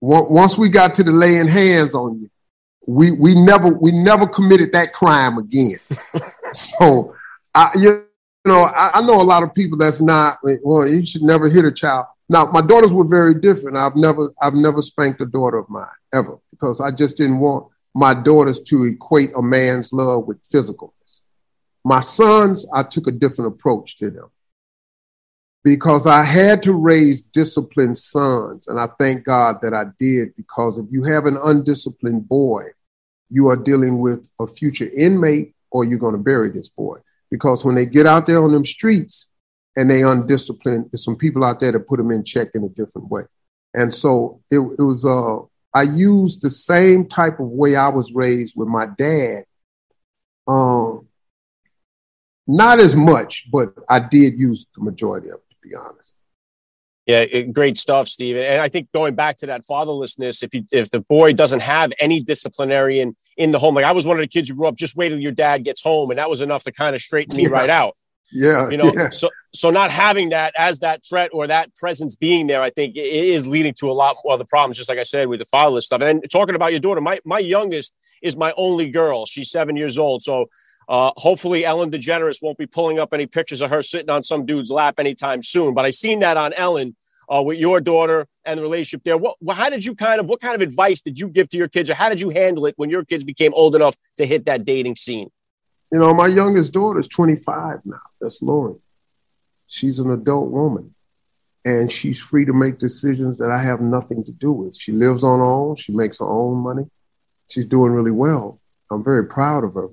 Once 0.00 0.58
we 0.58 0.68
got 0.68 0.94
to 0.96 1.04
the 1.04 1.12
laying 1.12 1.46
hands 1.46 1.94
on 1.94 2.20
you, 2.20 2.28
we 2.86 3.12
we 3.12 3.34
never 3.34 3.68
we 3.68 3.92
never 3.92 4.26
committed 4.26 4.72
that 4.72 4.92
crime 4.92 5.38
again. 5.38 5.76
so 6.52 7.14
I 7.54 7.70
you 7.76 8.04
know 8.44 8.62
I, 8.62 8.90
I, 8.94 9.02
know 9.02 9.20
a 9.20 9.22
lot 9.22 9.44
of 9.44 9.54
people 9.54 9.78
that's 9.78 10.00
not 10.00 10.38
well 10.42 10.88
you 10.88 11.06
should 11.06 11.22
never 11.22 11.48
hit 11.48 11.64
a 11.64 11.70
child. 11.70 12.06
Now, 12.28 12.46
my 12.46 12.62
daughters 12.62 12.94
were 12.94 13.06
very 13.06 13.34
different. 13.34 13.76
I've 13.76 13.96
never, 13.96 14.32
I've 14.40 14.54
never 14.54 14.80
spanked 14.80 15.20
a 15.20 15.26
daughter 15.26 15.58
of 15.58 15.68
mine 15.68 15.86
ever 16.14 16.38
because 16.50 16.80
I 16.80 16.90
just 16.90 17.16
didn't 17.16 17.40
want 17.40 17.66
my 17.94 18.14
daughters 18.14 18.60
to 18.60 18.84
equate 18.84 19.32
a 19.36 19.42
man's 19.42 19.92
love 19.92 20.26
with 20.26 20.38
physicalness. 20.48 21.20
My 21.84 22.00
sons, 22.00 22.64
I 22.72 22.84
took 22.84 23.06
a 23.06 23.12
different 23.12 23.54
approach 23.54 23.96
to 23.98 24.10
them 24.10 24.30
because 25.64 26.06
I 26.06 26.24
had 26.24 26.62
to 26.64 26.72
raise 26.72 27.22
disciplined 27.22 27.98
sons. 27.98 28.68
And 28.68 28.80
I 28.80 28.88
thank 28.98 29.24
God 29.24 29.58
that 29.62 29.74
I 29.74 29.84
did 29.98 30.34
because 30.36 30.78
if 30.78 30.86
you 30.90 31.04
have 31.04 31.26
an 31.26 31.36
undisciplined 31.36 32.28
boy, 32.28 32.64
you 33.30 33.48
are 33.48 33.56
dealing 33.56 33.98
with 33.98 34.28
a 34.40 34.46
future 34.46 34.90
inmate 34.96 35.54
or 35.70 35.84
you're 35.84 35.98
going 35.98 36.16
to 36.16 36.18
bury 36.18 36.50
this 36.50 36.68
boy. 36.68 36.98
Because 37.30 37.64
when 37.64 37.74
they 37.74 37.86
get 37.86 38.06
out 38.06 38.26
there 38.26 38.42
on 38.42 38.52
them 38.52 38.64
streets, 38.64 39.28
and 39.76 39.90
they 39.90 40.02
undisciplined. 40.02 40.90
There's 40.90 41.04
some 41.04 41.16
people 41.16 41.44
out 41.44 41.60
there 41.60 41.72
that 41.72 41.88
put 41.88 41.98
them 41.98 42.10
in 42.10 42.24
check 42.24 42.48
in 42.54 42.64
a 42.64 42.68
different 42.68 43.08
way. 43.08 43.22
And 43.74 43.92
so 43.94 44.40
it, 44.50 44.58
it 44.58 44.82
was, 44.82 45.06
uh, 45.06 45.38
I 45.74 45.82
used 45.82 46.42
the 46.42 46.50
same 46.50 47.06
type 47.06 47.40
of 47.40 47.46
way 47.46 47.76
I 47.76 47.88
was 47.88 48.12
raised 48.12 48.54
with 48.56 48.68
my 48.68 48.86
dad. 48.86 49.44
Um, 50.46 51.08
not 52.46 52.80
as 52.80 52.94
much, 52.94 53.50
but 53.50 53.72
I 53.88 54.00
did 54.00 54.38
use 54.38 54.66
the 54.74 54.82
majority 54.82 55.28
of 55.28 55.36
it, 55.36 55.50
to 55.50 55.68
be 55.68 55.74
honest. 55.74 56.12
Yeah, 57.06 57.40
great 57.42 57.76
stuff, 57.76 58.06
Steve. 58.06 58.36
And 58.36 58.60
I 58.60 58.68
think 58.68 58.92
going 58.92 59.16
back 59.16 59.36
to 59.38 59.46
that 59.46 59.62
fatherlessness, 59.62 60.42
if 60.42 60.54
you, 60.54 60.64
if 60.70 60.90
the 60.90 61.00
boy 61.00 61.32
doesn't 61.32 61.60
have 61.60 61.92
any 61.98 62.20
disciplinarian 62.20 63.16
in 63.36 63.50
the 63.50 63.58
home, 63.58 63.74
like 63.74 63.84
I 63.84 63.92
was 63.92 64.06
one 64.06 64.18
of 64.18 64.22
the 64.22 64.28
kids 64.28 64.48
who 64.48 64.54
grew 64.54 64.68
up, 64.68 64.76
just 64.76 64.94
wait 64.96 65.08
till 65.08 65.18
your 65.18 65.32
dad 65.32 65.64
gets 65.64 65.82
home, 65.82 66.10
and 66.10 66.18
that 66.18 66.30
was 66.30 66.42
enough 66.42 66.62
to 66.64 66.72
kind 66.72 66.94
of 66.94 67.00
straighten 67.00 67.36
me 67.36 67.42
yeah. 67.48 67.48
right 67.48 67.70
out. 67.70 67.96
Yeah, 68.30 68.70
you 68.70 68.76
know, 68.76 68.92
yeah. 68.94 69.10
so 69.10 69.28
so 69.52 69.70
not 69.70 69.90
having 69.90 70.30
that 70.30 70.54
as 70.56 70.80
that 70.80 71.04
threat 71.04 71.30
or 71.32 71.46
that 71.46 71.74
presence 71.74 72.16
being 72.16 72.46
there, 72.46 72.62
I 72.62 72.70
think 72.70 72.94
is 72.96 73.46
leading 73.46 73.74
to 73.74 73.90
a 73.90 73.92
lot 73.92 74.16
of 74.24 74.38
the 74.38 74.44
problems. 74.44 74.76
Just 74.76 74.88
like 74.88 74.98
I 74.98 75.02
said 75.02 75.28
with 75.28 75.40
the 75.40 75.46
fatherless 75.46 75.86
stuff. 75.86 76.00
And 76.02 76.24
talking 76.30 76.54
about 76.54 76.72
your 76.72 76.80
daughter, 76.80 77.00
my 77.00 77.20
my 77.24 77.38
youngest 77.38 77.94
is 78.22 78.36
my 78.36 78.52
only 78.56 78.90
girl. 78.90 79.26
She's 79.26 79.50
seven 79.50 79.76
years 79.76 79.98
old, 79.98 80.22
so 80.22 80.48
uh, 80.88 81.12
hopefully, 81.16 81.64
Ellen 81.64 81.90
DeGeneres 81.90 82.42
won't 82.42 82.58
be 82.58 82.66
pulling 82.66 82.98
up 82.98 83.14
any 83.14 83.26
pictures 83.26 83.60
of 83.60 83.70
her 83.70 83.82
sitting 83.82 84.10
on 84.10 84.22
some 84.22 84.44
dude's 84.46 84.70
lap 84.70 84.96
anytime 84.98 85.42
soon. 85.42 85.74
But 85.74 85.84
I 85.84 85.90
seen 85.90 86.20
that 86.20 86.36
on 86.36 86.52
Ellen 86.52 86.96
uh, 87.32 87.42
with 87.42 87.58
your 87.58 87.80
daughter 87.80 88.26
and 88.44 88.58
the 88.58 88.62
relationship 88.62 89.04
there. 89.04 89.16
What, 89.16 89.36
how 89.50 89.70
did 89.70 89.84
you 89.84 89.94
kind 89.94 90.20
of, 90.20 90.28
what 90.28 90.40
kind 90.40 90.54
of 90.54 90.60
advice 90.60 91.00
did 91.00 91.18
you 91.18 91.28
give 91.28 91.48
to 91.50 91.56
your 91.56 91.68
kids, 91.68 91.88
or 91.88 91.94
how 91.94 92.08
did 92.08 92.20
you 92.20 92.30
handle 92.30 92.66
it 92.66 92.74
when 92.76 92.90
your 92.90 93.04
kids 93.04 93.24
became 93.24 93.54
old 93.54 93.76
enough 93.76 93.96
to 94.16 94.26
hit 94.26 94.46
that 94.46 94.64
dating 94.64 94.96
scene? 94.96 95.30
You 95.92 95.98
know, 95.98 96.14
my 96.14 96.26
youngest 96.26 96.72
daughter 96.72 96.98
is 96.98 97.08
25 97.08 97.80
now. 97.84 98.00
That's 98.18 98.40
Lori. 98.40 98.76
She's 99.66 99.98
an 99.98 100.10
adult 100.10 100.50
woman, 100.50 100.94
and 101.66 101.92
she's 101.92 102.18
free 102.18 102.46
to 102.46 102.54
make 102.54 102.78
decisions 102.78 103.36
that 103.38 103.50
I 103.50 103.58
have 103.58 103.82
nothing 103.82 104.24
to 104.24 104.32
do 104.32 104.52
with. 104.52 104.74
She 104.74 104.90
lives 104.90 105.22
on 105.22 105.40
her 105.40 105.44
own. 105.44 105.76
She 105.76 105.92
makes 105.92 106.18
her 106.18 106.26
own 106.26 106.56
money. 106.56 106.90
She's 107.50 107.66
doing 107.66 107.92
really 107.92 108.10
well. 108.10 108.58
I'm 108.90 109.04
very 109.04 109.26
proud 109.26 109.64
of 109.64 109.74
her. 109.74 109.90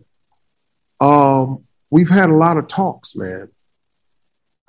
Um, 1.06 1.66
we've 1.90 2.10
had 2.10 2.30
a 2.30 2.36
lot 2.36 2.56
of 2.56 2.70
talks, 2.70 3.14
man. 3.14 3.50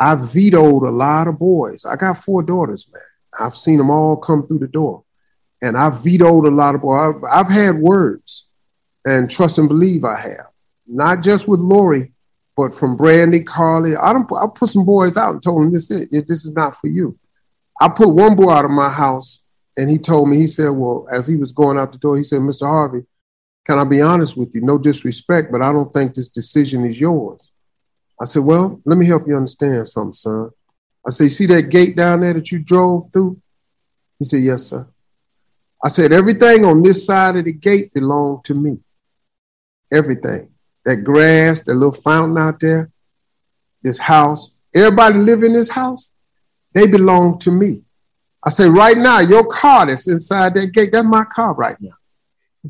I've 0.01 0.33
vetoed 0.33 0.83
a 0.83 0.91
lot 0.91 1.29
of 1.29 1.39
boys. 1.39 1.85
I 1.85 1.95
got 1.95 2.19
four 2.19 2.43
daughters, 2.43 2.89
man. 2.93 3.03
I've 3.39 3.55
seen 3.55 3.77
them 3.77 3.91
all 3.91 4.17
come 4.17 4.49
through 4.49 4.61
the 4.61 4.67
door. 4.67 5.05
And 5.63 5.77
I've 5.77 6.03
vetoed 6.03 6.47
a 6.47 6.51
lot 6.51 6.75
of 6.75 6.81
boys. 6.81 7.15
I've, 7.15 7.47
I've 7.47 7.53
had 7.53 7.79
words, 7.79 8.47
and 9.05 9.31
trust 9.31 9.59
and 9.59 9.69
believe 9.69 10.05
I 10.05 10.21
have. 10.21 10.50
Not 10.91 11.23
just 11.23 11.47
with 11.47 11.61
Lori, 11.61 12.13
but 12.57 12.75
from 12.75 12.99
Brandi, 12.99 13.47
Karli. 13.47 13.97
I 13.97 14.13
don't. 14.13 14.31
I 14.33 14.47
put 14.55 14.69
some 14.69 14.85
boys 14.85 15.17
out 15.17 15.33
and 15.33 15.43
told 15.43 15.63
them 15.63 15.73
this 15.73 15.91
is 15.91 16.09
it. 16.11 16.27
This 16.27 16.45
is 16.45 16.53
not 16.53 16.77
for 16.77 16.89
you. 16.89 17.19
I 17.81 17.89
put 17.89 18.11
one 18.11 18.35
boy 18.35 18.51
out 18.51 18.65
of 18.65 18.71
my 18.71 18.89
house, 18.89 19.41
and 19.77 19.89
he 19.89 19.99
told 19.99 20.29
me. 20.29 20.37
He 20.37 20.47
said, 20.47 20.69
"Well, 20.69 21.07
as 21.11 21.27
he 21.27 21.37
was 21.37 21.53
going 21.53 21.79
out 21.79 21.93
the 21.93 21.99
door, 21.99 22.17
he 22.17 22.23
said, 22.23 22.41
Mr. 22.41 22.67
Harvey, 22.67 23.07
can 23.65 23.79
I 23.79 23.85
be 23.85 24.01
honest 24.01 24.37
with 24.37 24.55
you? 24.55 24.63
No 24.63 24.79
disrespect, 24.79 25.53
but 25.53 25.63
I 25.63 25.73
don't 25.73 25.93
think 25.93 26.15
this 26.15 26.29
decision 26.29 26.85
is 26.87 26.99
yours. 26.99 27.53
I 28.21 28.25
said, 28.25 28.43
Well, 28.43 28.81
let 28.85 28.99
me 28.99 29.07
help 29.07 29.27
you 29.27 29.37
understand 29.37 29.87
something, 29.87 30.13
son. 30.13 30.51
I 31.07 31.11
said, 31.11 31.31
See 31.31 31.47
that 31.47 31.71
gate 31.71 31.97
down 31.97 32.21
there 32.21 32.35
that 32.35 32.51
you 32.51 32.59
drove 32.59 33.13
through? 33.13 33.41
He 34.19 34.25
said, 34.25 34.43
Yes, 34.43 34.65
sir. 34.65 34.87
I 35.85 35.89
said, 35.89 36.13
Everything 36.13 36.65
on 36.65 36.83
this 36.83 37.07
side 37.07 37.37
of 37.37 37.45
the 37.45 37.53
gate 37.53 37.95
belonged 37.95 38.45
to 38.47 38.55
me. 38.55 38.79
Everything. 39.93 40.51
That 40.85 40.97
grass, 41.05 41.61
that 41.63 41.75
little 41.75 41.93
fountain 41.93 42.39
out 42.39 42.61
there, 42.61 42.91
this 43.83 43.99
house, 43.99 44.51
everybody 44.75 45.19
live 45.19 45.43
in 45.43 45.53
this 45.53 45.71
house, 45.71 46.13
they 46.75 46.87
belong 46.87 47.39
to 47.41 47.51
me. 47.51 47.83
I 48.45 48.51
say, 48.51 48.69
right 48.69 48.97
now, 48.97 49.21
your 49.21 49.47
car 49.47 49.87
that's 49.87 50.09
inside 50.09 50.55
that 50.55 50.69
gate, 50.69 50.93
that's 50.93 51.07
my 51.07 51.25
car 51.25 51.53
right 51.55 51.77
now. 51.81 51.93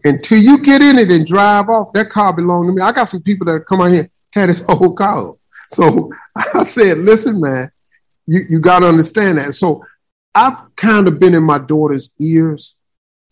Until 0.04 0.38
you 0.38 0.58
get 0.58 0.82
in 0.82 0.98
it 0.98 1.12
and 1.12 1.26
drive 1.26 1.68
off, 1.68 1.92
that 1.92 2.10
car 2.10 2.32
belongs 2.32 2.68
to 2.68 2.72
me. 2.72 2.82
I 2.82 2.92
got 2.92 3.08
some 3.08 3.22
people 3.22 3.46
that 3.46 3.66
come 3.66 3.80
out 3.80 3.90
here 3.90 4.10
tear 4.32 4.46
this 4.46 4.64
whole 4.68 4.92
car. 4.92 5.34
So 5.68 6.10
I 6.54 6.64
said, 6.64 6.98
listen, 6.98 7.40
man, 7.40 7.70
you, 8.26 8.40
you 8.48 8.60
got 8.60 8.80
to 8.80 8.88
understand 8.88 9.38
that. 9.38 9.54
So 9.54 9.84
I've 10.34 10.74
kind 10.76 11.08
of 11.08 11.18
been 11.18 11.34
in 11.34 11.42
my 11.42 11.58
daughter's 11.58 12.10
ears 12.20 12.74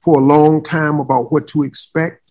for 0.03 0.21
a 0.21 0.25
long 0.25 0.63
time 0.63 1.01
about 1.01 1.33
what 1.33 1.47
to 1.49 1.63
expect. 1.63 2.28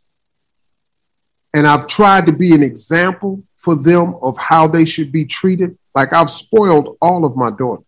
And 1.54 1.66
I've 1.66 1.88
tried 1.88 2.25
to 2.27 2.34
be 2.34 2.54
an 2.54 2.63
example 2.63 3.44
for 3.56 3.75
them 3.75 4.16
of 4.22 4.38
how 4.38 4.68
they 4.68 4.86
should 4.86 5.12
be 5.12 5.25
treated. 5.25 5.77
Like 5.96 6.13
I've 6.13 6.30
spoiled 6.30 6.98
all 7.01 7.25
of 7.25 7.36
my 7.36 7.50
daughters. 7.50 7.86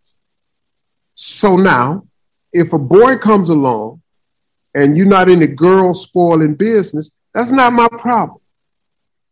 So 1.13 1.55
now, 1.57 2.07
if 2.51 2.73
a 2.73 2.79
boy 2.79 3.17
comes 3.17 3.49
along 3.49 4.01
and 4.73 4.97
you're 4.97 5.05
not 5.05 5.29
in 5.29 5.39
the 5.39 5.47
girl 5.47 5.93
spoiling 5.93 6.55
business, 6.55 7.11
that's 7.33 7.51
not 7.51 7.73
my 7.73 7.87
problem. 7.89 8.39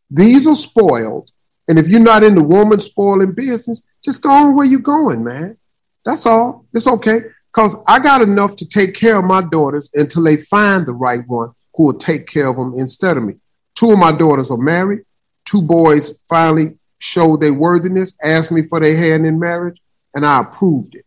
These 0.09 0.47
are 0.47 0.55
spoiled. 0.55 1.31
And 1.67 1.77
if 1.77 1.87
you're 1.87 1.99
not 1.99 2.23
in 2.23 2.35
the 2.35 2.43
woman 2.43 2.79
spoiling 2.79 3.33
business, 3.33 3.81
just 4.03 4.21
go 4.21 4.29
on 4.29 4.55
where 4.55 4.65
you're 4.65 4.79
going, 4.79 5.23
man. 5.23 5.57
That's 6.05 6.25
all. 6.25 6.65
It's 6.73 6.87
okay. 6.87 7.21
Because 7.51 7.75
I 7.87 7.99
got 7.99 8.21
enough 8.21 8.55
to 8.57 8.65
take 8.65 8.93
care 8.93 9.17
of 9.17 9.25
my 9.25 9.41
daughters 9.41 9.89
until 9.93 10.23
they 10.23 10.37
find 10.37 10.85
the 10.85 10.93
right 10.93 11.27
one 11.27 11.51
who 11.75 11.83
will 11.83 11.93
take 11.93 12.27
care 12.27 12.47
of 12.47 12.55
them 12.55 12.73
instead 12.77 13.17
of 13.17 13.23
me. 13.23 13.35
Two 13.77 13.91
of 13.91 13.99
my 13.99 14.11
daughters 14.11 14.49
are 14.49 14.57
married. 14.57 15.01
Two 15.45 15.61
boys 15.61 16.11
finally 16.27 16.79
showed 16.97 17.41
their 17.41 17.53
worthiness, 17.53 18.15
asked 18.23 18.49
me 18.49 18.63
for 18.63 18.79
their 18.79 18.97
hand 18.97 19.23
in 19.27 19.37
marriage, 19.37 19.79
and 20.15 20.25
I 20.25 20.41
approved 20.41 20.95
it. 20.95 21.05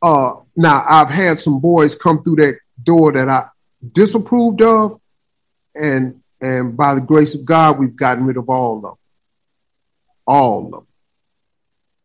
Uh, 0.00 0.34
now 0.54 0.84
I've 0.88 1.08
had 1.08 1.40
some 1.40 1.58
boys 1.58 1.96
come 1.96 2.22
through 2.22 2.36
that 2.36 2.58
door 2.80 3.12
that 3.12 3.28
I 3.28 3.46
disapproved 3.92 4.62
of, 4.62 5.00
and 5.74 6.20
and 6.40 6.76
by 6.76 6.94
the 6.94 7.00
grace 7.00 7.34
of 7.34 7.44
God, 7.44 7.78
we've 7.78 7.96
gotten 7.96 8.24
rid 8.24 8.36
of 8.36 8.48
all 8.48 8.76
of 8.76 8.82
them, 8.82 8.94
all 10.26 10.66
of 10.66 10.70
them. 10.70 10.86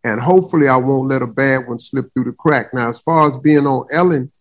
And 0.03 0.19
hopefully, 0.19 0.67
I 0.67 0.77
won't 0.77 1.09
let 1.09 1.21
a 1.21 1.27
bad 1.27 1.67
one 1.67 1.79
slip 1.79 2.11
through 2.11 2.25
the 2.25 2.31
crack. 2.31 2.73
Now, 2.73 2.89
as 2.89 2.99
far 2.99 3.27
as 3.27 3.37
being 3.37 3.67
on 3.67 3.85
Ellen, 3.91 4.31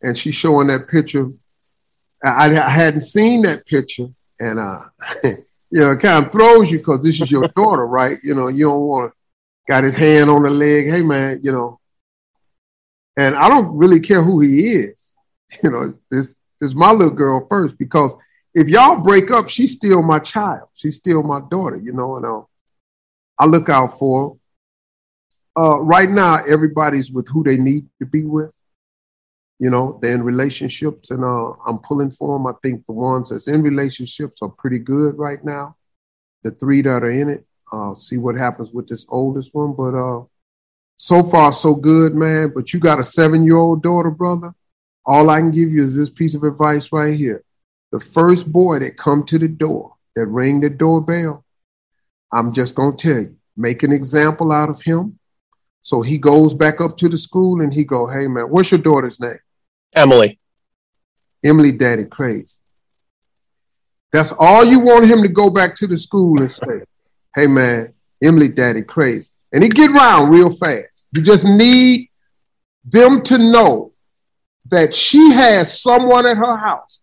and 0.00 0.16
she's 0.16 0.34
showing 0.34 0.68
that 0.68 0.86
picture, 0.86 1.30
I, 2.24 2.46
I 2.46 2.70
hadn't 2.70 3.02
seen 3.02 3.42
that 3.42 3.66
picture, 3.66 4.08
and 4.40 4.58
uh, 4.58 4.80
you 5.24 5.80
know, 5.80 5.92
it 5.92 6.00
kind 6.00 6.24
of 6.24 6.32
throws 6.32 6.70
you 6.70 6.78
because 6.78 7.02
this 7.02 7.20
is 7.20 7.30
your 7.30 7.46
daughter, 7.56 7.86
right? 7.86 8.18
You 8.22 8.34
know, 8.34 8.48
you 8.48 8.66
don't 8.66 8.82
want 8.82 9.12
to 9.12 9.16
got 9.68 9.84
his 9.84 9.96
hand 9.96 10.30
on 10.30 10.42
the 10.42 10.50
leg. 10.50 10.88
Hey, 10.88 11.02
man, 11.02 11.40
you 11.42 11.52
know, 11.52 11.80
and 13.16 13.34
I 13.34 13.48
don't 13.48 13.76
really 13.76 14.00
care 14.00 14.22
who 14.22 14.40
he 14.40 14.70
is. 14.70 15.12
You 15.62 15.70
know, 15.70 15.92
this, 16.10 16.34
is 16.60 16.74
my 16.74 16.90
little 16.90 17.14
girl 17.14 17.46
first 17.48 17.78
because 17.78 18.14
if 18.54 18.68
y'all 18.68 18.96
break 18.96 19.30
up, 19.30 19.48
she's 19.48 19.72
still 19.72 20.02
my 20.02 20.18
child. 20.18 20.68
She's 20.74 20.96
still 20.96 21.22
my 21.22 21.40
daughter, 21.48 21.76
you 21.76 21.92
know, 21.92 22.16
and 22.16 22.26
uh, 22.26 22.40
I 23.38 23.44
look 23.46 23.68
out 23.68 23.98
for 23.98 24.38
her. 25.56 25.62
Uh, 25.62 25.80
right 25.80 26.10
now, 26.10 26.42
everybody's 26.48 27.12
with 27.12 27.28
who 27.28 27.44
they 27.44 27.56
need 27.56 27.86
to 28.00 28.06
be 28.06 28.24
with. 28.24 28.52
You 29.58 29.70
know, 29.70 29.98
they're 30.02 30.12
in 30.12 30.22
relationships, 30.22 31.10
and 31.10 31.24
uh, 31.24 31.52
I'm 31.66 31.78
pulling 31.78 32.10
for 32.10 32.36
them. 32.36 32.46
I 32.46 32.52
think 32.62 32.84
the 32.86 32.92
ones 32.92 33.30
that's 33.30 33.48
in 33.48 33.62
relationships 33.62 34.40
are 34.42 34.48
pretty 34.48 34.78
good 34.78 35.16
right 35.16 35.42
now. 35.44 35.76
The 36.42 36.50
three 36.50 36.82
that 36.82 37.02
are 37.04 37.10
in 37.10 37.28
it, 37.30 37.46
uh, 37.72 37.94
see 37.94 38.18
what 38.18 38.34
happens 38.34 38.72
with 38.72 38.88
this 38.88 39.06
oldest 39.08 39.54
one. 39.54 39.74
But 39.74 39.94
uh, 39.94 40.24
so 40.96 41.22
far 41.22 41.52
so 41.52 41.74
good, 41.74 42.14
man. 42.14 42.52
But 42.54 42.72
you 42.72 42.80
got 42.80 43.00
a 43.00 43.04
seven 43.04 43.44
year 43.44 43.56
old 43.56 43.82
daughter, 43.82 44.10
brother. 44.10 44.54
All 45.06 45.30
I 45.30 45.40
can 45.40 45.50
give 45.50 45.70
you 45.70 45.82
is 45.82 45.96
this 45.96 46.10
piece 46.10 46.34
of 46.34 46.44
advice 46.44 46.90
right 46.92 47.16
here. 47.16 47.44
The 47.92 48.00
first 48.00 48.50
boy 48.50 48.80
that 48.80 48.96
come 48.96 49.24
to 49.24 49.38
the 49.38 49.48
door, 49.48 49.94
that 50.16 50.26
ring 50.26 50.60
the 50.60 50.70
doorbell, 50.70 51.44
I'm 52.32 52.52
just 52.52 52.74
gonna 52.74 52.96
tell 52.96 53.20
you, 53.20 53.36
make 53.56 53.82
an 53.82 53.92
example 53.92 54.50
out 54.50 54.70
of 54.70 54.82
him. 54.82 55.18
So 55.82 56.00
he 56.00 56.18
goes 56.18 56.54
back 56.54 56.80
up 56.80 56.96
to 56.98 57.08
the 57.08 57.18
school 57.18 57.60
and 57.60 57.72
he 57.72 57.84
go, 57.84 58.08
hey 58.08 58.26
man, 58.26 58.46
what's 58.46 58.70
your 58.70 58.78
daughter's 58.80 59.20
name? 59.20 59.38
Emily. 59.94 60.38
Emily 61.44 61.72
Daddy 61.72 62.04
Crazy. 62.04 62.58
That's 64.12 64.32
all 64.38 64.64
you 64.64 64.78
want 64.78 65.06
him 65.06 65.22
to 65.22 65.28
go 65.28 65.50
back 65.50 65.74
to 65.76 65.86
the 65.86 65.96
school 65.96 66.40
and 66.40 66.50
say, 66.50 66.82
hey 67.34 67.46
man, 67.46 67.92
Emily 68.22 68.48
Daddy 68.48 68.82
Crazy 68.82 69.30
and 69.54 69.62
it 69.62 69.72
get 69.72 69.92
around 69.92 70.30
real 70.30 70.50
fast. 70.50 71.06
You 71.12 71.22
just 71.22 71.46
need 71.46 72.10
them 72.84 73.22
to 73.22 73.38
know 73.38 73.92
that 74.66 74.92
she 74.92 75.30
has 75.30 75.80
someone 75.80 76.26
at 76.26 76.36
her 76.36 76.56
house 76.56 77.00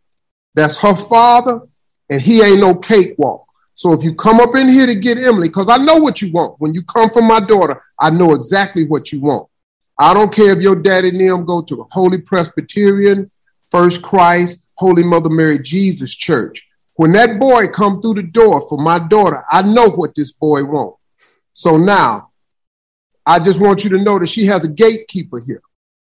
that's 0.53 0.77
her 0.79 0.95
father, 0.95 1.61
and 2.09 2.21
he 2.21 2.43
ain't 2.43 2.59
no 2.59 2.75
cakewalk. 2.75 3.45
So 3.73 3.93
if 3.93 4.03
you 4.03 4.13
come 4.13 4.41
up 4.41 4.53
in 4.57 4.67
here 4.67 4.85
to 4.85 4.95
get 4.95 5.17
Emily, 5.17 5.47
because 5.47 5.69
I 5.69 5.77
know 5.77 5.95
what 5.95 6.21
you 6.21 6.29
want. 6.33 6.59
When 6.59 6.73
you 6.73 6.83
come 6.83 7.09
for 7.09 7.21
my 7.21 7.39
daughter, 7.39 7.81
I 7.97 8.09
know 8.09 8.33
exactly 8.33 8.85
what 8.85 9.13
you 9.13 9.21
want. 9.21 9.47
I 10.01 10.15
don't 10.15 10.33
care 10.33 10.49
if 10.49 10.63
your 10.63 10.77
daddy 10.77 11.09
and 11.09 11.21
them 11.21 11.45
go 11.45 11.61
to 11.61 11.75
the 11.75 11.85
Holy 11.91 12.17
Presbyterian, 12.17 13.29
First 13.69 14.01
Christ, 14.01 14.57
Holy 14.73 15.03
Mother 15.03 15.29
Mary 15.29 15.59
Jesus 15.59 16.15
Church. 16.15 16.67
When 16.95 17.11
that 17.11 17.39
boy 17.39 17.67
come 17.67 18.01
through 18.01 18.15
the 18.15 18.23
door 18.23 18.67
for 18.67 18.79
my 18.79 18.97
daughter, 18.97 19.43
I 19.51 19.61
know 19.61 19.91
what 19.91 20.15
this 20.15 20.31
boy 20.31 20.63
want. 20.63 20.95
So 21.53 21.77
now 21.77 22.31
I 23.27 23.37
just 23.37 23.59
want 23.59 23.83
you 23.83 23.91
to 23.91 23.99
know 23.99 24.17
that 24.17 24.29
she 24.29 24.47
has 24.47 24.65
a 24.65 24.69
gatekeeper 24.69 25.39
here. 25.39 25.61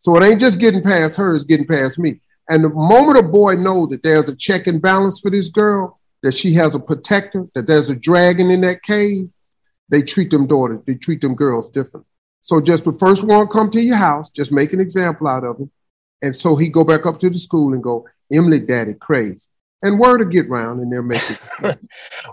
So 0.00 0.18
it 0.18 0.22
ain't 0.22 0.40
just 0.40 0.58
getting 0.58 0.82
past 0.82 1.16
her, 1.16 1.34
it's 1.34 1.44
getting 1.44 1.66
past 1.66 1.98
me. 1.98 2.20
And 2.50 2.64
the 2.64 2.68
moment 2.68 3.16
a 3.16 3.22
boy 3.22 3.54
knows 3.54 3.88
that 3.88 4.02
there's 4.02 4.28
a 4.28 4.36
check 4.36 4.66
and 4.66 4.82
balance 4.82 5.18
for 5.18 5.30
this 5.30 5.48
girl, 5.48 5.98
that 6.22 6.36
she 6.36 6.52
has 6.52 6.74
a 6.74 6.78
protector, 6.78 7.46
that 7.54 7.66
there's 7.66 7.88
a 7.88 7.96
dragon 7.96 8.50
in 8.50 8.60
that 8.60 8.82
cave, 8.82 9.30
they 9.88 10.02
treat 10.02 10.30
them 10.30 10.46
daughters, 10.46 10.80
they 10.86 10.94
treat 10.94 11.22
them 11.22 11.34
girls 11.34 11.70
different. 11.70 12.04
So 12.40 12.60
just 12.60 12.84
the 12.84 12.92
first 12.92 13.24
one 13.24 13.46
come 13.48 13.70
to 13.70 13.80
your 13.80 13.96
house, 13.96 14.30
just 14.30 14.52
make 14.52 14.72
an 14.72 14.80
example 14.80 15.28
out 15.28 15.44
of 15.44 15.58
him. 15.58 15.70
And 16.22 16.34
so 16.34 16.56
he 16.56 16.68
go 16.68 16.84
back 16.84 17.06
up 17.06 17.20
to 17.20 17.30
the 17.30 17.38
school 17.38 17.72
and 17.72 17.82
go, 17.82 18.06
Emily 18.32 18.60
daddy 18.60 18.94
crazy. 18.94 19.48
And 19.80 19.96
word 19.96 20.18
to 20.18 20.24
get 20.24 20.48
round 20.48 20.80
and 20.80 20.92
they're 20.92 21.04
making 21.04 21.36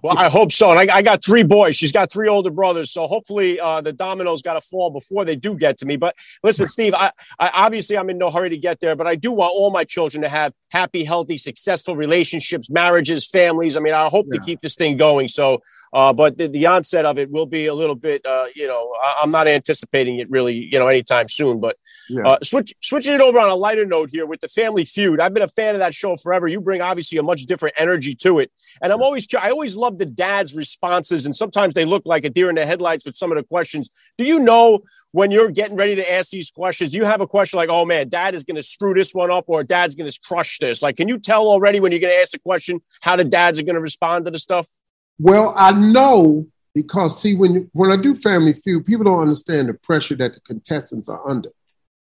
well 0.01 0.17
i 0.17 0.29
hope 0.29 0.51
so. 0.51 0.71
And 0.71 0.79
I, 0.79 0.97
I, 0.97 1.01
got 1.03 1.23
three 1.23 1.43
boys. 1.43 1.75
She's 1.75 1.91
got 1.91 2.11
three 2.11 2.27
older 2.27 2.49
brothers. 2.49 2.91
So 2.91 3.05
hopefully 3.05 3.59
uh, 3.59 3.81
the 3.81 3.93
dominoes 3.93 4.41
got 4.41 4.55
to 4.55 4.61
fall 4.61 4.89
before 4.89 5.25
they 5.25 5.35
do 5.35 5.55
get 5.55 5.77
to 5.77 5.85
me. 5.85 5.95
But 5.95 6.15
listen 6.43 6.67
steve 6.67 6.95
I, 6.95 7.11
I, 7.39 7.51
obviously 7.53 7.99
i'm 7.99 8.09
in 8.09 8.17
no 8.17 8.31
hurry 8.31 8.49
to 8.49 8.57
get 8.57 8.79
there 8.79 8.95
but 8.95 9.05
i 9.05 9.13
do 9.13 9.31
want 9.31 9.53
all 9.53 9.69
my 9.69 9.83
children 9.83 10.23
to 10.23 10.29
have 10.29 10.53
happy 10.71 11.03
healthy 11.03 11.37
successful 11.37 11.95
relationships 11.95 12.67
marriages 12.71 13.27
families. 13.27 13.77
I 13.77 13.79
mean 13.79 13.93
i 13.93 14.07
hope 14.07 14.25
yeah. 14.31 14.39
to 14.39 14.43
keep 14.43 14.61
this 14.61 14.75
thing 14.75 14.97
going. 14.97 15.27
So 15.27 15.61
uh, 15.95 16.11
but 16.11 16.37
the, 16.37 16.47
the, 16.47 16.65
onset 16.65 17.05
of 17.05 17.19
it 17.19 17.31
will 17.31 17.45
be 17.45 17.67
a 17.67 17.73
little 17.73 17.95
bit 17.95 18.25
uh, 18.25 18.45
you 18.55 18.67
know 18.67 18.91
I, 19.01 19.23
am 19.23 19.29
not 19.29 19.47
anticipating 19.47 20.19
it 20.19 20.29
really 20.31 20.55
you 20.71 20.79
know 20.79 20.87
anytime 20.87 21.27
soon 21.27 21.59
but 21.59 21.77
yeah. 22.09 22.27
Uh, 22.27 22.37
switch 22.43 22.73
switching 22.81 23.13
it 23.13 23.21
over 23.21 23.39
on 23.39 23.49
a 23.49 23.55
lighter 23.55 23.85
note 23.85 24.09
here 24.11 24.25
with 24.25 24.41
the 24.41 24.47
family 24.47 24.83
feud 24.83 25.19
i've 25.19 25.33
been 25.33 25.43
a 25.43 25.47
fan 25.47 25.75
of 25.75 25.79
that 25.79 25.93
show 25.93 26.15
forever 26.15 26.47
you 26.47 26.59
bring 26.59 26.81
obviously 26.81 27.19
a 27.19 27.23
much 27.23 27.35
much 27.35 27.45
different 27.45 27.75
energy 27.77 28.15
to 28.15 28.39
it. 28.39 28.51
And 28.81 28.93
I'm 28.93 29.01
always, 29.01 29.27
I 29.37 29.49
always 29.49 29.75
love 29.75 29.97
the 29.97 30.05
dad's 30.05 30.55
responses, 30.55 31.25
and 31.25 31.35
sometimes 31.35 31.73
they 31.73 31.85
look 31.85 32.03
like 32.05 32.23
a 32.23 32.29
deer 32.29 32.49
in 32.49 32.55
the 32.55 32.65
headlights 32.65 33.05
with 33.05 33.15
some 33.15 33.31
of 33.31 33.37
the 33.37 33.43
questions. 33.43 33.89
Do 34.17 34.23
you 34.23 34.39
know 34.39 34.79
when 35.11 35.31
you're 35.31 35.49
getting 35.49 35.77
ready 35.77 35.95
to 35.95 36.11
ask 36.11 36.31
these 36.31 36.51
questions, 36.51 36.93
you 36.93 37.05
have 37.05 37.21
a 37.21 37.27
question 37.27 37.57
like, 37.57 37.69
oh 37.69 37.85
man, 37.85 38.09
dad 38.09 38.35
is 38.35 38.43
going 38.43 38.55
to 38.55 38.63
screw 38.63 38.93
this 38.93 39.13
one 39.13 39.31
up 39.31 39.45
or 39.47 39.63
dad's 39.63 39.95
going 39.95 40.09
to 40.09 40.19
crush 40.25 40.59
this? 40.59 40.81
Like, 40.81 40.97
can 40.97 41.07
you 41.07 41.17
tell 41.17 41.47
already 41.47 41.79
when 41.79 41.91
you're 41.91 42.01
going 42.01 42.13
to 42.13 42.19
ask 42.19 42.31
the 42.31 42.39
question 42.39 42.81
how 43.01 43.15
the 43.15 43.23
dads 43.23 43.59
are 43.59 43.63
going 43.63 43.75
to 43.75 43.81
respond 43.81 44.25
to 44.25 44.31
the 44.31 44.39
stuff? 44.39 44.67
Well, 45.17 45.53
I 45.55 45.71
know 45.71 46.47
because 46.75 47.21
see, 47.21 47.35
when 47.35 47.69
when 47.71 47.91
I 47.91 47.95
do 47.95 48.13
Family 48.13 48.53
Feud, 48.53 48.85
people 48.85 49.05
don't 49.05 49.21
understand 49.21 49.69
the 49.69 49.73
pressure 49.73 50.15
that 50.17 50.33
the 50.33 50.41
contestants 50.41 51.07
are 51.07 51.27
under. 51.27 51.49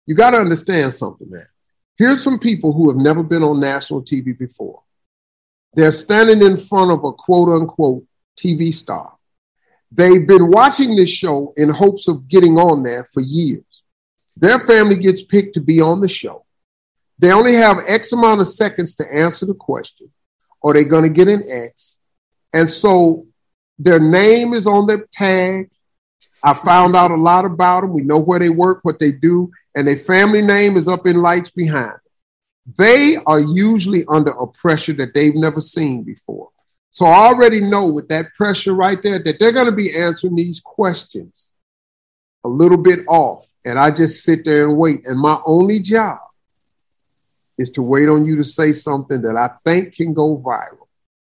You 0.06 0.14
got 0.14 0.30
to 0.30 0.38
understand 0.38 0.94
something, 0.94 1.30
man. 1.30 1.46
Here's 1.98 2.22
some 2.22 2.38
people 2.38 2.72
who 2.72 2.90
have 2.90 2.96
never 2.96 3.22
been 3.22 3.44
on 3.44 3.60
national 3.60 4.02
TV 4.02 4.36
before. 4.36 4.82
They're 5.74 5.92
standing 5.92 6.42
in 6.42 6.56
front 6.56 6.90
of 6.90 7.04
a 7.04 7.12
quote 7.12 7.50
unquote 7.50 8.04
TV 8.36 8.72
star. 8.72 9.12
They've 9.90 10.26
been 10.26 10.50
watching 10.50 10.96
this 10.96 11.10
show 11.10 11.52
in 11.58 11.68
hopes 11.68 12.08
of 12.08 12.26
getting 12.26 12.58
on 12.58 12.82
there 12.82 13.04
for 13.04 13.20
years. 13.20 13.82
Their 14.36 14.58
family 14.60 14.96
gets 14.96 15.22
picked 15.22 15.54
to 15.54 15.60
be 15.60 15.82
on 15.82 16.00
the 16.00 16.08
show. 16.08 16.46
They 17.18 17.30
only 17.30 17.54
have 17.54 17.84
X 17.86 18.12
amount 18.12 18.40
of 18.40 18.48
seconds 18.48 18.94
to 18.96 19.14
answer 19.14 19.44
the 19.44 19.54
question, 19.54 20.10
or 20.62 20.72
they're 20.72 20.84
going 20.84 21.02
to 21.02 21.10
get 21.10 21.28
an 21.28 21.44
X. 21.46 21.98
And 22.52 22.68
so 22.68 23.26
their 23.78 24.00
name 24.00 24.52
is 24.54 24.66
on 24.66 24.86
their 24.86 25.06
tag. 25.12 25.70
I 26.44 26.54
found 26.54 26.96
out 26.96 27.10
a 27.10 27.16
lot 27.16 27.44
about 27.44 27.82
them. 27.82 27.92
We 27.92 28.02
know 28.02 28.18
where 28.18 28.38
they 28.38 28.50
work, 28.50 28.80
what 28.82 28.98
they 28.98 29.12
do, 29.12 29.50
and 29.74 29.86
their 29.86 29.96
family 29.96 30.42
name 30.42 30.76
is 30.76 30.88
up 30.88 31.06
in 31.06 31.16
lights 31.16 31.50
behind 31.50 31.98
they 32.78 33.16
are 33.26 33.40
usually 33.40 34.04
under 34.08 34.30
a 34.30 34.46
pressure 34.46 34.92
that 34.94 35.14
they've 35.14 35.34
never 35.34 35.60
seen 35.60 36.02
before. 36.02 36.50
So 36.90 37.06
I 37.06 37.26
already 37.26 37.60
know 37.60 37.88
with 37.88 38.08
that 38.08 38.26
pressure 38.36 38.74
right 38.74 39.02
there 39.02 39.22
that 39.22 39.38
they're 39.38 39.52
going 39.52 39.66
to 39.66 39.72
be 39.72 39.96
answering 39.96 40.36
these 40.36 40.60
questions 40.60 41.52
a 42.44 42.48
little 42.48 42.76
bit 42.76 43.00
off. 43.08 43.46
And 43.64 43.78
I 43.78 43.90
just 43.90 44.24
sit 44.24 44.44
there 44.44 44.68
and 44.68 44.76
wait. 44.76 45.06
And 45.06 45.18
my 45.18 45.38
only 45.46 45.80
job 45.80 46.18
is 47.58 47.70
to 47.70 47.82
wait 47.82 48.08
on 48.08 48.24
you 48.26 48.36
to 48.36 48.44
say 48.44 48.72
something 48.72 49.22
that 49.22 49.36
I 49.36 49.50
think 49.64 49.94
can 49.94 50.12
go 50.12 50.36
viral. 50.36 50.81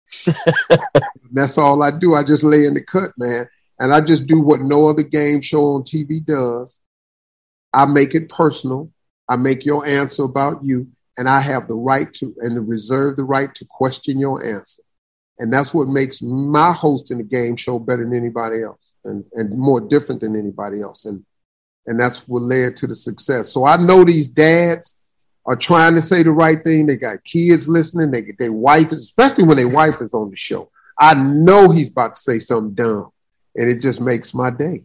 that's 1.32 1.58
all 1.58 1.82
I 1.82 1.90
do. 1.90 2.14
I 2.14 2.22
just 2.22 2.44
lay 2.44 2.64
in 2.64 2.74
the 2.74 2.82
cut, 2.82 3.10
man. 3.16 3.48
And 3.80 3.92
I 3.92 4.00
just 4.00 4.26
do 4.26 4.40
what 4.40 4.60
no 4.60 4.88
other 4.88 5.02
game 5.02 5.40
show 5.40 5.74
on 5.74 5.82
TV 5.82 6.24
does. 6.24 6.80
I 7.72 7.86
make 7.86 8.14
it 8.14 8.28
personal. 8.28 8.90
I 9.28 9.36
make 9.36 9.64
your 9.64 9.84
answer 9.86 10.24
about 10.24 10.64
you 10.64 10.88
and 11.16 11.28
I 11.28 11.40
have 11.40 11.68
the 11.68 11.74
right 11.74 12.12
to 12.14 12.34
and 12.40 12.68
reserve 12.68 13.16
the 13.16 13.24
right 13.24 13.54
to 13.54 13.64
question 13.64 14.18
your 14.18 14.44
answer. 14.44 14.82
And 15.38 15.52
that's 15.52 15.74
what 15.74 15.88
makes 15.88 16.22
my 16.22 16.72
hosting 16.72 17.18
the 17.18 17.24
game 17.24 17.56
show 17.56 17.78
better 17.78 18.04
than 18.04 18.16
anybody 18.16 18.62
else 18.62 18.92
and, 19.04 19.24
and 19.32 19.58
more 19.58 19.80
different 19.80 20.20
than 20.20 20.36
anybody 20.36 20.80
else. 20.80 21.04
And 21.04 21.24
and 21.86 22.00
that's 22.00 22.26
what 22.26 22.42
led 22.42 22.76
to 22.76 22.86
the 22.86 22.94
success. 22.94 23.52
So 23.52 23.66
I 23.66 23.76
know 23.76 24.04
these 24.04 24.28
dads 24.28 24.94
are 25.46 25.56
trying 25.56 25.94
to 25.94 26.02
say 26.02 26.22
the 26.22 26.30
right 26.30 26.62
thing. 26.62 26.86
They 26.86 26.96
got 26.96 27.24
kids 27.24 27.68
listening. 27.68 28.10
They 28.10 28.22
get 28.22 28.38
their 28.38 28.52
wife, 28.52 28.92
especially 28.92 29.44
when 29.44 29.56
their 29.56 29.68
wife 29.68 30.00
is 30.00 30.14
on 30.14 30.30
the 30.30 30.36
show. 30.36 30.70
I 30.98 31.14
know 31.14 31.70
he's 31.70 31.90
about 31.90 32.14
to 32.14 32.20
say 32.20 32.38
something 32.38 32.74
dumb, 32.74 33.10
and 33.54 33.68
it 33.68 33.80
just 33.80 34.00
makes 34.00 34.32
my 34.32 34.50
day. 34.50 34.82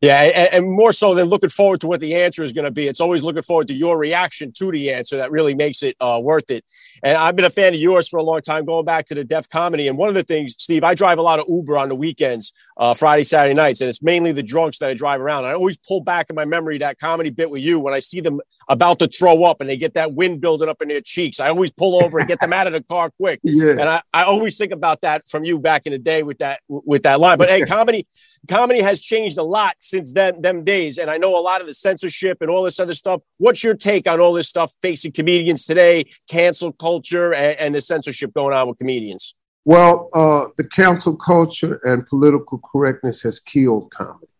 Yeah, 0.00 0.22
and, 0.22 0.54
and, 0.54 0.72
more 0.72 0.92
so 0.92 1.12
than 1.16 1.26
looking 1.26 1.48
forward 1.48 1.80
to 1.80 1.88
what 1.88 1.98
the 1.98 2.14
answer 2.14 2.44
is 2.44 2.52
going 2.52 2.66
to 2.66 2.70
be. 2.70 2.86
It's 2.86 3.00
always 3.00 3.24
looking 3.24 3.42
forward 3.42 3.66
to 3.66 3.74
your 3.74 3.98
reaction 3.98 4.52
to 4.52 4.70
the 4.70 4.92
answer 4.92 5.16
that 5.16 5.32
really 5.32 5.56
makes 5.56 5.82
it 5.82 5.96
uh, 6.00 6.20
worth 6.22 6.52
it. 6.52 6.64
And 7.02 7.16
I've 7.16 7.34
been 7.34 7.44
a 7.44 7.50
fan 7.50 7.74
of 7.74 7.80
yours 7.80 8.06
for 8.06 8.18
a 8.18 8.22
long 8.22 8.40
time, 8.40 8.64
going 8.64 8.84
back 8.84 9.06
to 9.06 9.16
the 9.16 9.24
Def 9.24 9.48
Comedy. 9.48 9.88
And 9.88 9.98
one 9.98 10.08
of 10.08 10.14
the 10.14 10.22
things, 10.22 10.54
Steve, 10.56 10.84
I 10.84 10.94
drive 10.94 11.18
a 11.18 11.22
lot 11.22 11.40
of 11.40 11.46
Uber 11.48 11.76
on 11.76 11.88
the 11.88 11.96
weekends, 11.96 12.52
uh, 12.78 12.94
Friday, 12.94 13.24
Saturday 13.24 13.54
nights, 13.54 13.80
and 13.80 13.88
it's 13.88 14.02
mainly 14.02 14.32
the 14.32 14.42
drunks 14.42 14.78
that 14.78 14.88
I 14.88 14.94
drive 14.94 15.20
around. 15.20 15.44
I 15.44 15.52
always 15.52 15.76
pull 15.76 16.00
back 16.00 16.30
in 16.30 16.36
my 16.36 16.44
memory 16.44 16.78
that 16.78 16.98
comedy 16.98 17.30
bit 17.30 17.50
with 17.50 17.62
you 17.62 17.80
when 17.80 17.92
I 17.92 17.98
see 17.98 18.20
them 18.20 18.40
about 18.68 19.00
to 19.00 19.08
throw 19.08 19.44
up 19.44 19.60
and 19.60 19.68
they 19.68 19.76
get 19.76 19.94
that 19.94 20.14
wind 20.14 20.40
building 20.40 20.68
up 20.68 20.80
in 20.80 20.88
their 20.88 21.00
cheeks. 21.00 21.40
I 21.40 21.48
always 21.48 21.72
pull 21.72 22.02
over 22.02 22.18
and 22.18 22.28
get 22.28 22.40
them 22.40 22.52
out 22.52 22.66
of 22.66 22.72
the 22.72 22.82
car 22.82 23.10
quick. 23.10 23.40
Yeah. 23.58 23.70
And 23.70 23.88
I, 23.88 24.02
I 24.12 24.22
always 24.22 24.56
think 24.56 24.72
about 24.72 25.00
that 25.00 25.26
from 25.26 25.42
you 25.42 25.58
back 25.58 25.82
in 25.86 25.92
the 25.92 25.98
day 25.98 26.22
with 26.22 26.38
that 26.38 26.60
with 26.68 27.02
that 27.04 27.18
line. 27.18 27.38
But 27.38 27.48
hey, 27.48 27.62
comedy 27.62 28.06
comedy 28.46 28.80
has 28.80 29.00
changed 29.00 29.38
a 29.38 29.42
lot 29.42 29.74
since 29.80 30.12
then 30.12 30.40
them 30.40 30.62
days 30.62 30.98
and 30.98 31.10
i 31.10 31.16
know 31.16 31.36
a 31.36 31.40
lot 31.40 31.60
of 31.60 31.66
the 31.66 31.74
censorship 31.74 32.38
and 32.40 32.50
all 32.50 32.62
this 32.62 32.78
other 32.78 32.92
stuff 32.92 33.20
what's 33.38 33.64
your 33.64 33.74
take 33.74 34.06
on 34.08 34.20
all 34.20 34.32
this 34.32 34.48
stuff 34.48 34.72
facing 34.80 35.10
comedians 35.10 35.66
today 35.66 36.04
cancel 36.30 36.72
culture 36.72 37.34
and, 37.34 37.58
and 37.58 37.74
the 37.74 37.80
censorship 37.80 38.32
going 38.34 38.54
on 38.54 38.68
with 38.68 38.78
comedians 38.78 39.34
well 39.68 40.08
uh, 40.14 40.46
the 40.56 40.64
cancel 40.64 41.14
culture 41.14 41.78
and 41.84 42.06
political 42.06 42.58
correctness 42.58 43.20
has 43.20 43.38
killed 43.38 43.90
comedy. 43.90 44.32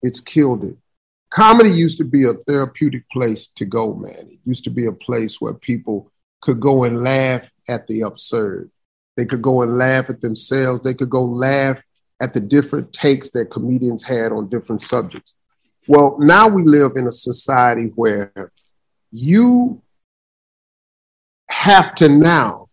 It's 0.00 0.18
killed 0.20 0.64
it. 0.64 0.78
Comedy 1.28 1.70
used 1.70 1.98
to 1.98 2.04
be 2.04 2.24
a 2.24 2.32
therapeutic 2.48 3.04
place 3.10 3.48
to 3.56 3.66
go 3.66 3.92
man. 3.92 4.30
It 4.32 4.38
used 4.46 4.64
to 4.64 4.70
be 4.70 4.86
a 4.86 4.92
place 4.92 5.42
where 5.42 5.52
people 5.52 6.10
could 6.40 6.58
go 6.58 6.84
and 6.84 7.02
laugh 7.02 7.50
at 7.68 7.86
the 7.86 8.00
absurd. 8.00 8.70
They 9.14 9.26
could 9.26 9.42
go 9.42 9.60
and 9.60 9.76
laugh 9.76 10.08
at 10.08 10.22
themselves. 10.22 10.84
They 10.84 10.94
could 10.94 11.10
go 11.10 11.22
laugh 11.22 11.82
at 12.18 12.32
the 12.32 12.40
different 12.40 12.94
takes 12.94 13.28
that 13.32 13.50
comedians 13.50 14.02
had 14.02 14.32
on 14.32 14.48
different 14.48 14.80
subjects. 14.80 15.34
Well, 15.86 16.16
now 16.18 16.48
we 16.48 16.64
live 16.64 16.92
in 16.96 17.06
a 17.06 17.12
society 17.12 17.92
where 17.94 18.52
you 19.10 19.82
have 21.50 21.94
to 21.96 22.08
now 22.08 22.70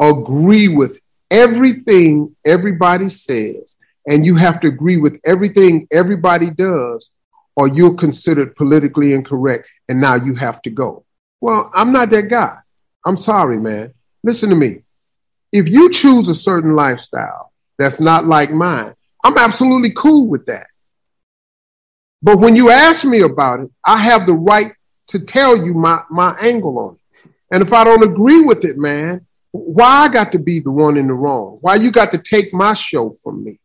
agree 0.00 0.66
with 0.66 0.98
everything 1.30 2.34
everybody 2.44 3.08
says, 3.08 3.76
and 4.06 4.26
you 4.26 4.36
have 4.36 4.60
to 4.60 4.68
agree 4.68 4.96
with 4.96 5.20
everything 5.24 5.86
everybody 5.92 6.50
does, 6.50 7.10
or 7.56 7.68
you're 7.68 7.94
considered 7.94 8.56
politically 8.56 9.12
incorrect, 9.12 9.68
and 9.88 10.00
now 10.00 10.14
you 10.14 10.34
have 10.34 10.60
to 10.62 10.70
go. 10.70 11.04
Well, 11.40 11.70
I'm 11.74 11.92
not 11.92 12.10
that 12.10 12.28
guy. 12.28 12.58
I'm 13.06 13.16
sorry, 13.16 13.58
man. 13.58 13.94
Listen 14.22 14.50
to 14.50 14.56
me. 14.56 14.82
If 15.52 15.68
you 15.68 15.90
choose 15.92 16.28
a 16.28 16.34
certain 16.34 16.74
lifestyle, 16.74 17.52
that's 17.78 18.00
not 18.00 18.26
like 18.26 18.50
mine. 18.50 18.94
I'm 19.22 19.38
absolutely 19.38 19.90
cool 19.90 20.26
with 20.26 20.46
that. 20.46 20.66
But 22.22 22.38
when 22.38 22.56
you 22.56 22.70
ask 22.70 23.04
me 23.04 23.20
about 23.20 23.60
it, 23.60 23.70
I 23.84 23.98
have 23.98 24.26
the 24.26 24.34
right 24.34 24.72
to 25.08 25.18
tell 25.18 25.56
you 25.56 25.74
my, 25.74 26.02
my 26.10 26.34
angle 26.40 26.78
on 26.78 26.94
it. 26.94 27.30
And 27.52 27.62
if 27.62 27.72
I 27.72 27.84
don't 27.84 28.02
agree 28.02 28.40
with 28.40 28.64
it, 28.64 28.78
man, 28.78 29.26
why 29.58 30.04
I 30.04 30.08
got 30.08 30.32
to 30.32 30.38
be 30.38 30.60
the 30.60 30.70
one 30.70 30.96
in 30.96 31.06
the 31.06 31.14
wrong? 31.14 31.58
Why 31.60 31.76
you 31.76 31.90
got 31.90 32.10
to 32.12 32.18
take 32.18 32.52
my 32.52 32.74
show 32.74 33.10
from 33.10 33.44
me? 33.44 33.60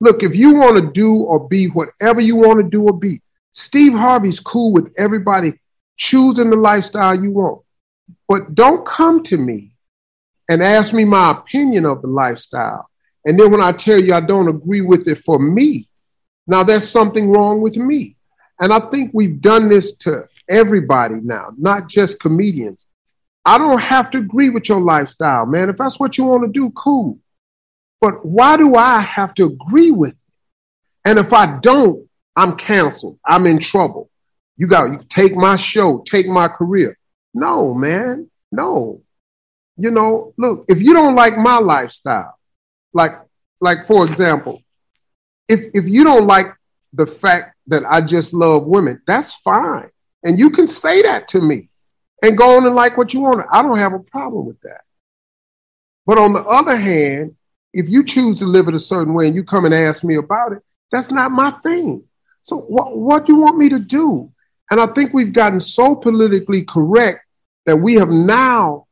Look, 0.00 0.22
if 0.22 0.36
you 0.36 0.54
want 0.54 0.76
to 0.76 0.90
do 0.90 1.16
or 1.16 1.48
be 1.48 1.66
whatever 1.66 2.20
you 2.20 2.36
want 2.36 2.60
to 2.60 2.68
do 2.68 2.82
or 2.84 2.98
be, 2.98 3.22
Steve 3.52 3.92
Harvey's 3.92 4.40
cool 4.40 4.72
with 4.72 4.92
everybody 4.98 5.54
choosing 5.96 6.50
the 6.50 6.56
lifestyle 6.56 7.20
you 7.20 7.30
want. 7.30 7.62
But 8.28 8.54
don't 8.54 8.84
come 8.86 9.22
to 9.24 9.38
me 9.38 9.72
and 10.48 10.62
ask 10.62 10.92
me 10.92 11.04
my 11.04 11.30
opinion 11.30 11.86
of 11.86 12.02
the 12.02 12.08
lifestyle 12.08 12.88
and 13.26 13.38
then 13.38 13.50
when 13.50 13.60
I 13.60 13.72
tell 13.72 13.98
you 14.00 14.14
I 14.14 14.20
don't 14.20 14.48
agree 14.48 14.80
with 14.80 15.08
it 15.08 15.18
for 15.18 15.40
me, 15.40 15.88
now 16.46 16.62
there's 16.62 16.88
something 16.88 17.28
wrong 17.28 17.60
with 17.60 17.76
me. 17.76 18.16
And 18.60 18.72
I 18.72 18.78
think 18.78 19.10
we've 19.12 19.40
done 19.40 19.68
this 19.68 19.94
to 19.96 20.28
everybody 20.48 21.16
now, 21.16 21.52
not 21.58 21.88
just 21.88 22.20
comedians. 22.20 22.85
I 23.46 23.58
don't 23.58 23.80
have 23.80 24.10
to 24.10 24.18
agree 24.18 24.48
with 24.50 24.68
your 24.68 24.80
lifestyle, 24.80 25.46
man. 25.46 25.70
If 25.70 25.76
that's 25.76 26.00
what 26.00 26.18
you 26.18 26.24
want 26.24 26.44
to 26.44 26.50
do, 26.50 26.70
cool. 26.70 27.20
But 28.00 28.26
why 28.26 28.56
do 28.56 28.74
I 28.74 29.00
have 29.00 29.34
to 29.34 29.44
agree 29.44 29.92
with 29.92 30.14
it? 30.14 30.18
And 31.04 31.20
if 31.20 31.32
I 31.32 31.58
don't, 31.60 32.08
I'm 32.34 32.56
canceled. 32.56 33.20
I'm 33.24 33.46
in 33.46 33.60
trouble. 33.60 34.10
You 34.56 34.66
got 34.66 34.90
you 34.90 35.00
take 35.08 35.36
my 35.36 35.54
show, 35.54 35.98
take 35.98 36.26
my 36.26 36.48
career. 36.48 36.98
No, 37.32 37.72
man. 37.72 38.28
No. 38.50 39.02
You 39.76 39.92
know, 39.92 40.34
look, 40.36 40.64
if 40.68 40.82
you 40.82 40.92
don't 40.92 41.14
like 41.14 41.38
my 41.38 41.58
lifestyle, 41.58 42.36
like, 42.92 43.12
like 43.60 43.86
for 43.86 44.04
example, 44.04 44.60
if 45.48 45.60
if 45.72 45.86
you 45.86 46.02
don't 46.02 46.26
like 46.26 46.46
the 46.92 47.06
fact 47.06 47.54
that 47.68 47.84
I 47.84 48.00
just 48.00 48.34
love 48.34 48.66
women, 48.66 49.02
that's 49.06 49.34
fine. 49.36 49.90
And 50.24 50.36
you 50.36 50.50
can 50.50 50.66
say 50.66 51.02
that 51.02 51.28
to 51.28 51.40
me 51.40 51.68
and 52.22 52.36
go 52.36 52.56
on 52.56 52.66
and 52.66 52.74
like 52.74 52.96
what 52.96 53.14
you 53.14 53.20
want. 53.20 53.46
I 53.50 53.62
don't 53.62 53.78
have 53.78 53.92
a 53.92 53.98
problem 53.98 54.46
with 54.46 54.60
that. 54.62 54.82
But 56.06 56.18
on 56.18 56.32
the 56.32 56.42
other 56.42 56.76
hand, 56.76 57.36
if 57.72 57.88
you 57.88 58.04
choose 58.04 58.36
to 58.36 58.46
live 58.46 58.68
it 58.68 58.74
a 58.74 58.78
certain 58.78 59.12
way 59.12 59.26
and 59.26 59.36
you 59.36 59.44
come 59.44 59.64
and 59.64 59.74
ask 59.74 60.02
me 60.02 60.16
about 60.16 60.52
it, 60.52 60.62
that's 60.90 61.10
not 61.10 61.30
my 61.30 61.50
thing. 61.62 62.04
So 62.42 62.56
what, 62.56 62.96
what 62.96 63.26
do 63.26 63.34
you 63.34 63.40
want 63.40 63.58
me 63.58 63.68
to 63.70 63.78
do? 63.78 64.32
And 64.70 64.80
I 64.80 64.86
think 64.86 65.12
we've 65.12 65.32
gotten 65.32 65.60
so 65.60 65.94
politically 65.94 66.64
correct 66.64 67.24
that 67.66 67.76
we 67.76 67.94
have 67.94 68.08
now 68.08 68.86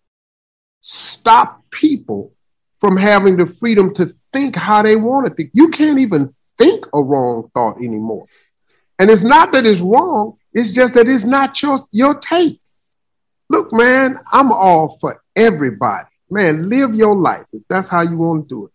stopped 0.81 1.71
people 1.71 2.33
from 2.81 2.97
having 2.97 3.37
the 3.37 3.47
freedom 3.47 3.95
to 3.95 4.15
think 4.33 4.57
how 4.57 4.83
they 4.83 4.97
want 4.97 5.27
to 5.27 5.35
think. 5.35 5.51
You 5.55 5.69
can't 5.69 5.99
even 5.99 6.35
think 6.59 6.87
a 6.93 7.03
wrong 7.03 7.51
thought 7.55 7.79
anymore. 7.79 8.25
And 8.99 9.11
it's 9.11 9.23
not 9.23 9.53
that 9.53 9.67
it's 9.67 9.81
wrong, 9.81 10.37
it's 10.53 10.71
just 10.71 10.95
that 10.95 11.09
it's 11.09 11.25
not 11.25 11.61
your, 11.63 11.79
your 11.91 12.15
take. 12.15 12.61
Look, 13.49 13.73
man, 13.73 14.21
I'm 14.33 14.53
all 14.53 14.99
for 15.01 15.23
everybody. 15.37 16.09
Man, 16.31 16.69
live 16.69 16.95
your 16.95 17.15
life 17.15 17.45
if 17.53 17.63
that's 17.69 17.89
how 17.89 18.03
you 18.03 18.17
want 18.17 18.49
to 18.49 18.49
do 18.49 18.67
it. 18.67 18.73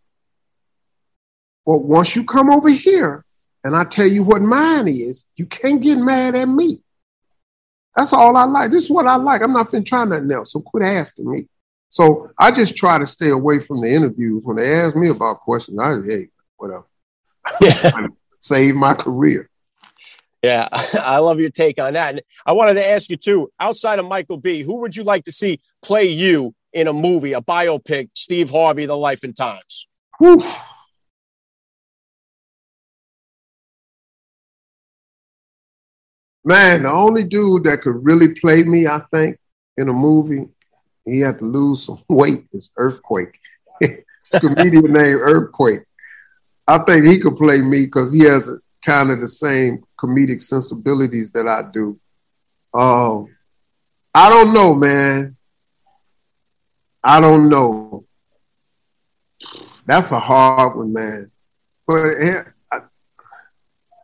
But 1.65 1.79
once 1.79 2.15
you 2.15 2.23
come 2.23 2.49
over 2.49 2.69
here 2.69 3.25
and 3.63 3.75
I 3.75 3.84
tell 3.84 4.08
you 4.08 4.23
what 4.23 4.41
mine 4.41 4.88
is, 4.88 5.25
you 5.36 5.45
can't 5.45 5.82
get 5.82 5.97
mad 5.97 6.36
at 6.36 6.47
me. 6.47 6.82
That's 7.95 8.13
all 8.13 8.38
I 8.38 8.45
like. 8.45 8.71
This 8.71 8.86
is 8.86 8.89
what 8.89 9.08
I 9.08 9.15
like. 9.15 9.41
I'm 9.41 9.53
not 9.53 9.71
been 9.71 9.84
trying 9.84 10.10
nothing 10.10 10.32
else. 10.32 10.53
So 10.53 10.62
quit 10.62 10.84
asking 10.84 11.29
me. 11.29 11.47
So 11.89 12.32
I 12.39 12.51
just 12.51 12.75
try 12.75 12.97
to 12.97 13.08
stay 13.08 13.29
away 13.29 13.60
from 13.60 13.82
the 13.82 13.88
interviews. 13.88 14.43
When 14.45 14.58
they 14.58 14.73
ask 14.73 14.95
me 14.95 15.10
about 15.10 15.41
questions, 15.41 15.77
I 15.79 15.99
hey, 16.05 16.29
whatever. 16.58 16.86
Yeah. 17.60 18.08
Save 18.39 18.75
my 18.75 18.93
career. 18.93 19.48
Yeah, 20.41 20.69
I 21.02 21.17
love 21.17 21.39
your 21.39 21.49
take 21.49 21.80
on 21.80 21.93
that. 21.93 22.15
And 22.15 22.21
I 22.45 22.54
wanted 22.54 22.75
to 22.75 22.88
ask 22.88 23.10
you 23.10 23.17
too, 23.17 23.49
outside 23.60 23.99
of 23.99 24.06
Michael 24.06 24.38
B, 24.38 24.63
who 24.63 24.82
would 24.82 24.95
you 24.95 25.04
like 25.04 25.25
to 25.25 25.32
see 25.32 25.60
play 25.82 26.06
you 26.06 26.54
in 26.73 26.88
a 26.88 26.93
movie, 26.93 27.34
a 27.34 27.41
biopic, 27.41 28.10
Steve 28.15 28.49
Harvey, 28.49 28.86
The 28.86 28.95
Life 28.95 29.23
and 29.23 29.36
Times? 29.36 29.88
Whew. 30.19 30.41
Man, 36.43 36.84
the 36.84 36.91
only 36.91 37.25
dude 37.25 37.65
that 37.65 37.82
could 37.82 38.04
really 38.04 38.30
play 38.30 38.63
me, 38.63 38.88
I 38.88 39.02
think, 39.12 39.38
in 39.78 39.89
a 39.89 39.93
movie, 39.93 40.47
he 41.06 41.19
had 41.19 41.39
to 41.39 41.45
lose 41.45 41.86
some 41.86 42.02
weight, 42.10 42.45
is 42.54 42.71
Earthquake. 42.78 43.38
it's 43.82 44.34
a 44.34 44.39
comedian 44.39 44.93
named 44.93 45.19
Earthquake. 45.21 45.82
I 46.67 46.78
think 46.80 47.06
he 47.06 47.19
could 47.19 47.36
play 47.36 47.62
me 47.62 47.86
because 47.86 48.12
he 48.12 48.23
has 48.25 48.47
a, 48.47 48.58
kind 48.89 49.12
of 49.12 49.21
the 49.21 49.28
same 49.28 49.84
comedic 49.99 50.41
sensibilities 50.41 51.30
that 51.32 51.47
I 51.47 51.62
do. 51.62 51.99
Um, 52.73 53.28
I 54.15 54.30
don't 54.30 54.52
know, 54.52 54.73
man. 54.73 55.38
I 57.04 57.21
don't 57.21 57.49
know. 57.49 58.06
That's 59.86 60.12
a 60.12 60.19
hard 60.19 60.75
one, 60.75 60.91
man. 60.91 61.32
But 61.88 62.15
I, 62.71 62.80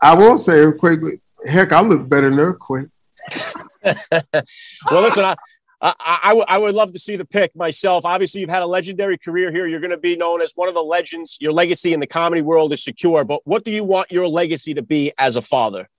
I 0.01 0.15
won't 0.15 0.39
say 0.39 0.53
earthquake. 0.53 0.99
Heck, 1.45 1.71
I 1.71 1.81
look 1.81 2.07
better 2.07 2.29
than 2.29 2.39
earthquake. 2.39 2.87
well, 3.83 5.01
listen, 5.01 5.25
I, 5.25 5.35
I, 5.81 6.19
I, 6.23 6.29
w- 6.29 6.45
I 6.47 6.57
would 6.57 6.73
love 6.73 6.93
to 6.93 6.99
see 6.99 7.15
the 7.15 7.25
pick 7.25 7.55
myself. 7.55 8.05
Obviously, 8.05 8.41
you've 8.41 8.49
had 8.49 8.63
a 8.63 8.67
legendary 8.67 9.17
career 9.17 9.51
here. 9.51 9.67
You're 9.67 9.79
going 9.79 9.91
to 9.91 9.97
be 9.97 10.15
known 10.15 10.41
as 10.41 10.53
one 10.55 10.67
of 10.67 10.73
the 10.73 10.83
legends. 10.83 11.37
Your 11.41 11.53
legacy 11.53 11.93
in 11.93 11.99
the 11.99 12.07
comedy 12.07 12.41
world 12.41 12.71
is 12.73 12.83
secure. 12.83 13.23
But 13.23 13.41
what 13.45 13.63
do 13.63 13.71
you 13.71 13.83
want 13.83 14.11
your 14.11 14.27
legacy 14.27 14.73
to 14.73 14.81
be 14.81 15.11
as 15.17 15.35
a 15.35 15.41
father? 15.41 15.89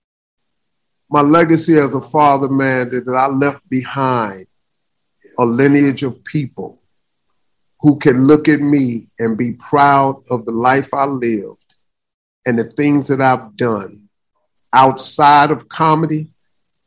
My 1.09 1.21
legacy 1.21 1.77
as 1.77 1.93
a 1.93 2.01
father, 2.01 2.49
man, 2.49 2.89
that, 2.89 3.05
that 3.05 3.15
I 3.15 3.27
left 3.27 3.67
behind 3.69 4.47
a 5.37 5.45
lineage 5.45 6.03
of 6.03 6.23
people 6.23 6.81
who 7.79 7.97
can 7.99 8.25
look 8.25 8.47
at 8.47 8.59
me 8.59 9.07
and 9.19 9.37
be 9.37 9.53
proud 9.53 10.23
of 10.29 10.45
the 10.45 10.51
life 10.51 10.93
I 10.93 11.05
lived 11.05 11.63
and 12.45 12.57
the 12.57 12.63
things 12.63 13.07
that 13.07 13.21
I've 13.21 13.55
done 13.55 14.09
outside 14.73 15.51
of 15.51 15.69
comedy 15.69 16.33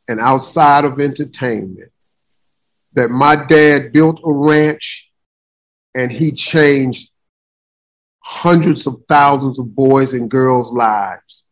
and 0.07 0.19
outside 0.19 0.83
of 0.83 0.99
entertainment 0.99 1.90
that 2.93 3.09
my 3.09 3.35
dad 3.45 3.93
built 3.93 4.19
a 4.25 4.31
ranch 4.31 5.09
and 5.95 6.11
he 6.11 6.31
changed 6.31 7.09
hundreds 8.23 8.87
of 8.87 9.01
thousands 9.07 9.59
of 9.59 9.75
boys 9.75 10.13
and 10.13 10.29
girls' 10.29 10.71
lives. 10.71 11.43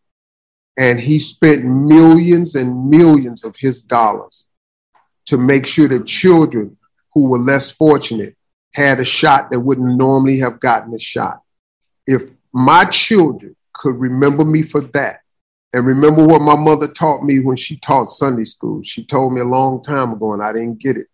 And 0.77 0.99
he 0.99 1.19
spent 1.19 1.65
millions 1.65 2.55
and 2.55 2.89
millions 2.89 3.43
of 3.43 3.55
his 3.57 3.81
dollars 3.81 4.45
to 5.25 5.37
make 5.37 5.65
sure 5.65 5.87
that 5.89 6.07
children 6.07 6.77
who 7.13 7.27
were 7.27 7.39
less 7.39 7.69
fortunate 7.71 8.35
had 8.73 8.99
a 8.99 9.03
shot 9.03 9.51
that 9.51 9.59
wouldn't 9.59 9.97
normally 9.97 10.39
have 10.39 10.59
gotten 10.59 10.93
a 10.93 10.99
shot. 10.99 11.41
If 12.07 12.23
my 12.53 12.85
children 12.85 13.55
could 13.73 13.95
remember 13.95 14.45
me 14.45 14.61
for 14.61 14.81
that, 14.81 15.21
and 15.71 15.85
remember 15.85 16.25
what 16.25 16.41
my 16.41 16.55
mother 16.55 16.87
taught 16.87 17.23
me 17.23 17.39
when 17.39 17.55
she 17.55 17.77
taught 17.77 18.09
Sunday 18.09 18.45
school, 18.45 18.81
she 18.83 19.03
told 19.03 19.33
me 19.33 19.41
a 19.41 19.45
long 19.45 19.83
time 19.83 20.13
ago, 20.13 20.33
and 20.33 20.41
I 20.41 20.51
didn't 20.51 20.79
get 20.79 20.97
it. 20.97 21.07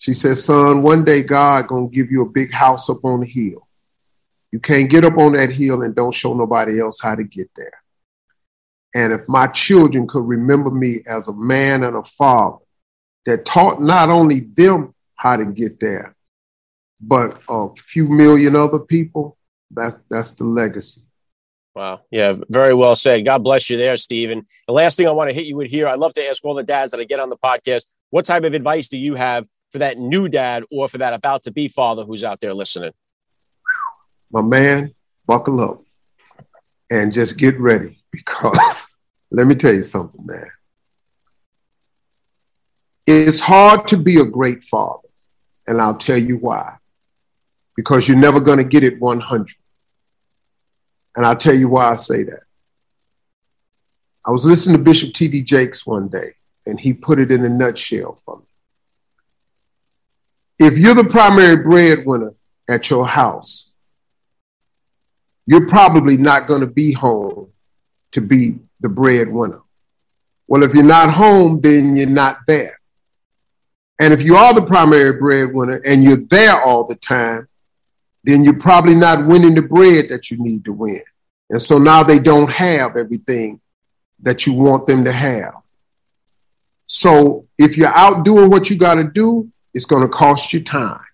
She 0.00 0.14
said, 0.14 0.38
son, 0.38 0.80
one 0.82 1.04
day 1.04 1.22
God 1.22 1.68
gonna 1.68 1.86
give 1.86 2.10
you 2.10 2.22
a 2.22 2.28
big 2.28 2.52
house 2.52 2.88
up 2.88 3.04
on 3.04 3.20
the 3.20 3.26
hill. 3.26 3.68
You 4.50 4.58
can't 4.58 4.88
get 4.88 5.04
up 5.04 5.18
on 5.18 5.34
that 5.34 5.50
hill 5.50 5.82
and 5.82 5.94
don't 5.94 6.14
show 6.14 6.32
nobody 6.32 6.80
else 6.80 7.00
how 7.00 7.14
to 7.14 7.22
get 7.22 7.50
there. 7.54 7.82
And 8.94 9.12
if 9.12 9.28
my 9.28 9.46
children 9.48 10.08
could 10.08 10.26
remember 10.26 10.70
me 10.70 11.02
as 11.06 11.28
a 11.28 11.34
man 11.34 11.84
and 11.84 11.96
a 11.96 12.02
father 12.02 12.64
that 13.26 13.44
taught 13.44 13.82
not 13.82 14.08
only 14.08 14.40
them 14.40 14.94
how 15.16 15.36
to 15.36 15.44
get 15.44 15.78
there, 15.80 16.16
but 16.98 17.38
a 17.50 17.68
few 17.76 18.08
million 18.08 18.56
other 18.56 18.78
people, 18.78 19.36
that, 19.72 20.00
that's 20.08 20.32
the 20.32 20.44
legacy. 20.44 21.02
Wow. 21.74 22.00
Yeah, 22.10 22.36
very 22.48 22.72
well 22.72 22.96
said. 22.96 23.26
God 23.26 23.44
bless 23.44 23.68
you 23.68 23.76
there, 23.76 23.98
Stephen. 23.98 24.46
The 24.66 24.72
last 24.72 24.96
thing 24.96 25.06
I 25.06 25.12
want 25.12 25.28
to 25.28 25.36
hit 25.36 25.44
you 25.44 25.56
with 25.56 25.70
here, 25.70 25.86
I 25.86 25.94
love 25.94 26.14
to 26.14 26.26
ask 26.26 26.42
all 26.42 26.54
the 26.54 26.62
dads 26.62 26.90
that 26.92 27.00
I 27.00 27.04
get 27.04 27.20
on 27.20 27.28
the 27.28 27.36
podcast, 27.36 27.84
what 28.08 28.24
type 28.24 28.44
of 28.44 28.54
advice 28.54 28.88
do 28.88 28.98
you 28.98 29.14
have 29.14 29.46
for 29.70 29.78
that 29.78 29.98
new 29.98 30.28
dad 30.28 30.64
or 30.70 30.88
for 30.88 30.98
that 30.98 31.12
about 31.12 31.42
to 31.44 31.52
be 31.52 31.68
father 31.68 32.04
who's 32.04 32.24
out 32.24 32.40
there 32.40 32.54
listening? 32.54 32.92
My 34.30 34.42
man, 34.42 34.94
buckle 35.26 35.60
up 35.60 35.82
and 36.90 37.12
just 37.12 37.36
get 37.36 37.58
ready 37.58 38.02
because 38.10 38.88
let 39.30 39.46
me 39.46 39.54
tell 39.54 39.72
you 39.72 39.82
something, 39.82 40.24
man. 40.24 40.50
It's 43.06 43.40
hard 43.40 43.88
to 43.88 43.96
be 43.96 44.20
a 44.20 44.24
great 44.24 44.62
father, 44.62 45.08
and 45.66 45.80
I'll 45.80 45.96
tell 45.96 46.18
you 46.18 46.36
why. 46.36 46.76
Because 47.76 48.06
you're 48.06 48.16
never 48.16 48.40
going 48.40 48.58
to 48.58 48.64
get 48.64 48.84
it 48.84 49.00
100. 49.00 49.56
And 51.16 51.26
I'll 51.26 51.36
tell 51.36 51.54
you 51.54 51.68
why 51.68 51.90
I 51.90 51.94
say 51.96 52.24
that. 52.24 52.40
I 54.24 54.30
was 54.30 54.44
listening 54.44 54.76
to 54.76 54.82
Bishop 54.82 55.14
T.D. 55.14 55.42
Jakes 55.42 55.86
one 55.86 56.08
day, 56.08 56.34
and 56.66 56.78
he 56.78 56.92
put 56.92 57.18
it 57.18 57.32
in 57.32 57.44
a 57.44 57.48
nutshell 57.48 58.16
for 58.24 58.38
me 58.38 58.44
if 60.60 60.78
you're 60.78 60.94
the 60.94 61.04
primary 61.04 61.56
breadwinner 61.56 62.34
at 62.68 62.90
your 62.90 63.08
house, 63.08 63.70
you're 65.46 65.66
probably 65.66 66.18
not 66.18 66.46
going 66.46 66.60
to 66.60 66.66
be 66.66 66.92
home 66.92 67.50
to 68.12 68.20
be 68.20 68.58
the 68.80 68.90
breadwinner. 68.90 69.62
Well, 70.46 70.62
if 70.62 70.74
you're 70.74 70.84
not 70.84 71.10
home, 71.10 71.60
then 71.62 71.96
you're 71.96 72.06
not 72.06 72.40
there. 72.46 72.78
And 73.98 74.12
if 74.12 74.22
you 74.22 74.36
are 74.36 74.52
the 74.52 74.66
primary 74.66 75.18
breadwinner 75.18 75.80
and 75.84 76.04
you're 76.04 76.26
there 76.28 76.60
all 76.60 76.84
the 76.84 76.96
time, 76.96 77.48
then 78.24 78.44
you're 78.44 78.58
probably 78.58 78.94
not 78.94 79.26
winning 79.26 79.54
the 79.54 79.62
bread 79.62 80.10
that 80.10 80.30
you 80.30 80.36
need 80.38 80.66
to 80.66 80.72
win. 80.74 81.02
And 81.48 81.60
so 81.60 81.78
now 81.78 82.02
they 82.02 82.18
don't 82.18 82.50
have 82.50 82.96
everything 82.96 83.60
that 84.20 84.46
you 84.46 84.52
want 84.52 84.86
them 84.86 85.04
to 85.04 85.12
have. 85.12 85.54
So 86.84 87.46
if 87.56 87.78
you're 87.78 87.88
out 87.88 88.24
doing 88.26 88.50
what 88.50 88.68
you 88.68 88.76
got 88.76 88.96
to 88.96 89.04
do, 89.04 89.50
it's 89.74 89.84
going 89.84 90.02
to 90.02 90.08
cost 90.08 90.52
you 90.52 90.62
time. 90.62 91.04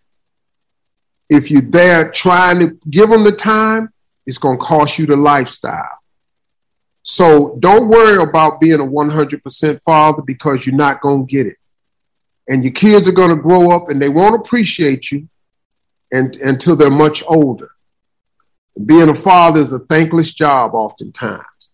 If 1.28 1.50
you're 1.50 1.62
there 1.62 2.10
trying 2.10 2.60
to 2.60 2.78
give 2.88 3.10
them 3.10 3.24
the 3.24 3.32
time, 3.32 3.90
it's 4.26 4.38
going 4.38 4.58
to 4.58 4.64
cost 4.64 4.98
you 4.98 5.06
the 5.06 5.16
lifestyle. 5.16 5.98
So 7.02 7.56
don't 7.60 7.88
worry 7.88 8.20
about 8.22 8.60
being 8.60 8.80
a 8.80 8.84
100% 8.84 9.80
father 9.84 10.22
because 10.22 10.66
you're 10.66 10.74
not 10.74 11.00
going 11.00 11.26
to 11.26 11.30
get 11.30 11.46
it. 11.46 11.56
And 12.48 12.64
your 12.64 12.72
kids 12.72 13.08
are 13.08 13.12
going 13.12 13.30
to 13.30 13.36
grow 13.36 13.70
up 13.70 13.88
and 13.88 14.00
they 14.00 14.08
won't 14.08 14.34
appreciate 14.34 15.10
you 15.10 15.28
and, 16.12 16.36
until 16.36 16.76
they're 16.76 16.90
much 16.90 17.22
older. 17.26 17.70
Being 18.84 19.08
a 19.08 19.14
father 19.14 19.60
is 19.60 19.72
a 19.72 19.78
thankless 19.78 20.32
job 20.32 20.74
oftentimes, 20.74 21.70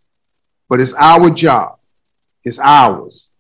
but 0.68 0.80
it's 0.80 0.94
our 0.94 1.30
job. 1.30 1.78
It's 2.44 2.58
ours. 2.58 3.30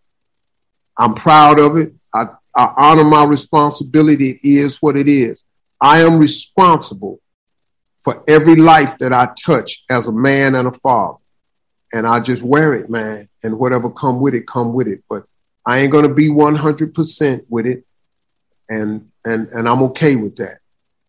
I'm 0.96 1.14
proud 1.14 1.58
of 1.60 1.76
it. 1.76 1.94
I, 2.14 2.26
I 2.54 2.72
honor 2.76 3.04
my 3.04 3.24
responsibility. 3.24 4.30
It 4.30 4.40
is 4.44 4.78
what 4.82 4.96
it 4.96 5.08
is. 5.08 5.44
I 5.80 6.00
am 6.02 6.18
responsible 6.18 7.20
for 8.02 8.22
every 8.28 8.56
life 8.56 8.98
that 8.98 9.12
I 9.12 9.28
touch 9.44 9.84
as 9.90 10.08
a 10.08 10.12
man 10.12 10.54
and 10.54 10.68
a 10.68 10.72
father. 10.72 11.18
and 11.92 12.06
I 12.06 12.20
just 12.20 12.42
wear 12.42 12.74
it, 12.74 12.90
man. 12.90 13.28
And 13.42 13.58
whatever 13.58 13.90
come 13.90 14.20
with 14.20 14.34
it, 14.34 14.46
come 14.46 14.72
with 14.72 14.88
it. 14.88 15.04
But 15.08 15.24
I 15.66 15.78
ain't 15.80 15.92
gonna 15.92 16.12
be 16.12 16.28
100% 16.28 17.44
with 17.48 17.66
it, 17.66 17.84
and 18.68 19.10
and 19.24 19.48
and 19.48 19.68
I'm 19.68 19.82
okay 19.84 20.16
with 20.16 20.36
that. 20.36 20.58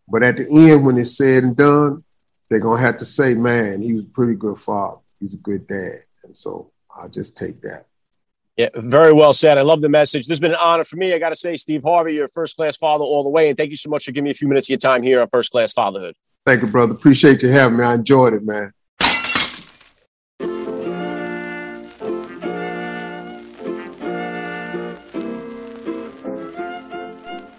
But 0.08 0.22
at 0.22 0.36
the 0.36 0.46
end, 0.50 0.84
when 0.84 0.98
it's 0.98 1.16
said 1.16 1.44
and 1.44 1.56
done, 1.56 2.04
they're 2.48 2.60
gonna 2.60 2.80
have 2.82 2.98
to 2.98 3.04
say, 3.04 3.34
man, 3.34 3.82
he 3.82 3.94
was 3.94 4.04
a 4.04 4.08
pretty 4.08 4.34
good 4.34 4.58
father. 4.58 4.98
He's 5.20 5.34
a 5.34 5.38
good 5.38 5.66
dad, 5.66 6.04
and 6.24 6.36
so 6.36 6.72
I'll 6.94 7.08
just 7.08 7.36
take 7.36 7.60
that. 7.62 7.86
Yeah, 8.56 8.68
very 8.76 9.12
well 9.12 9.32
said. 9.32 9.58
I 9.58 9.62
love 9.62 9.80
the 9.80 9.88
message. 9.88 10.26
This 10.26 10.34
has 10.34 10.40
been 10.40 10.52
an 10.52 10.58
honor 10.60 10.84
for 10.84 10.96
me. 10.96 11.12
I 11.12 11.18
got 11.18 11.30
to 11.30 11.34
say, 11.34 11.56
Steve 11.56 11.82
Harvey, 11.82 12.14
you're 12.14 12.26
a 12.26 12.28
first 12.28 12.54
class 12.54 12.76
father 12.76 13.04
all 13.04 13.24
the 13.24 13.30
way. 13.30 13.48
And 13.48 13.56
thank 13.56 13.70
you 13.70 13.76
so 13.76 13.90
much 13.90 14.04
for 14.04 14.12
giving 14.12 14.26
me 14.26 14.30
a 14.30 14.34
few 14.34 14.46
minutes 14.46 14.66
of 14.66 14.70
your 14.70 14.78
time 14.78 15.02
here 15.02 15.20
on 15.20 15.28
First 15.28 15.50
Class 15.50 15.72
Fatherhood. 15.72 16.14
Thank 16.46 16.62
you, 16.62 16.68
brother. 16.68 16.92
Appreciate 16.92 17.42
you 17.42 17.48
having 17.48 17.78
me. 17.78 17.84
I 17.84 17.94
enjoyed 17.94 18.32
it, 18.32 18.44
man. 18.44 18.72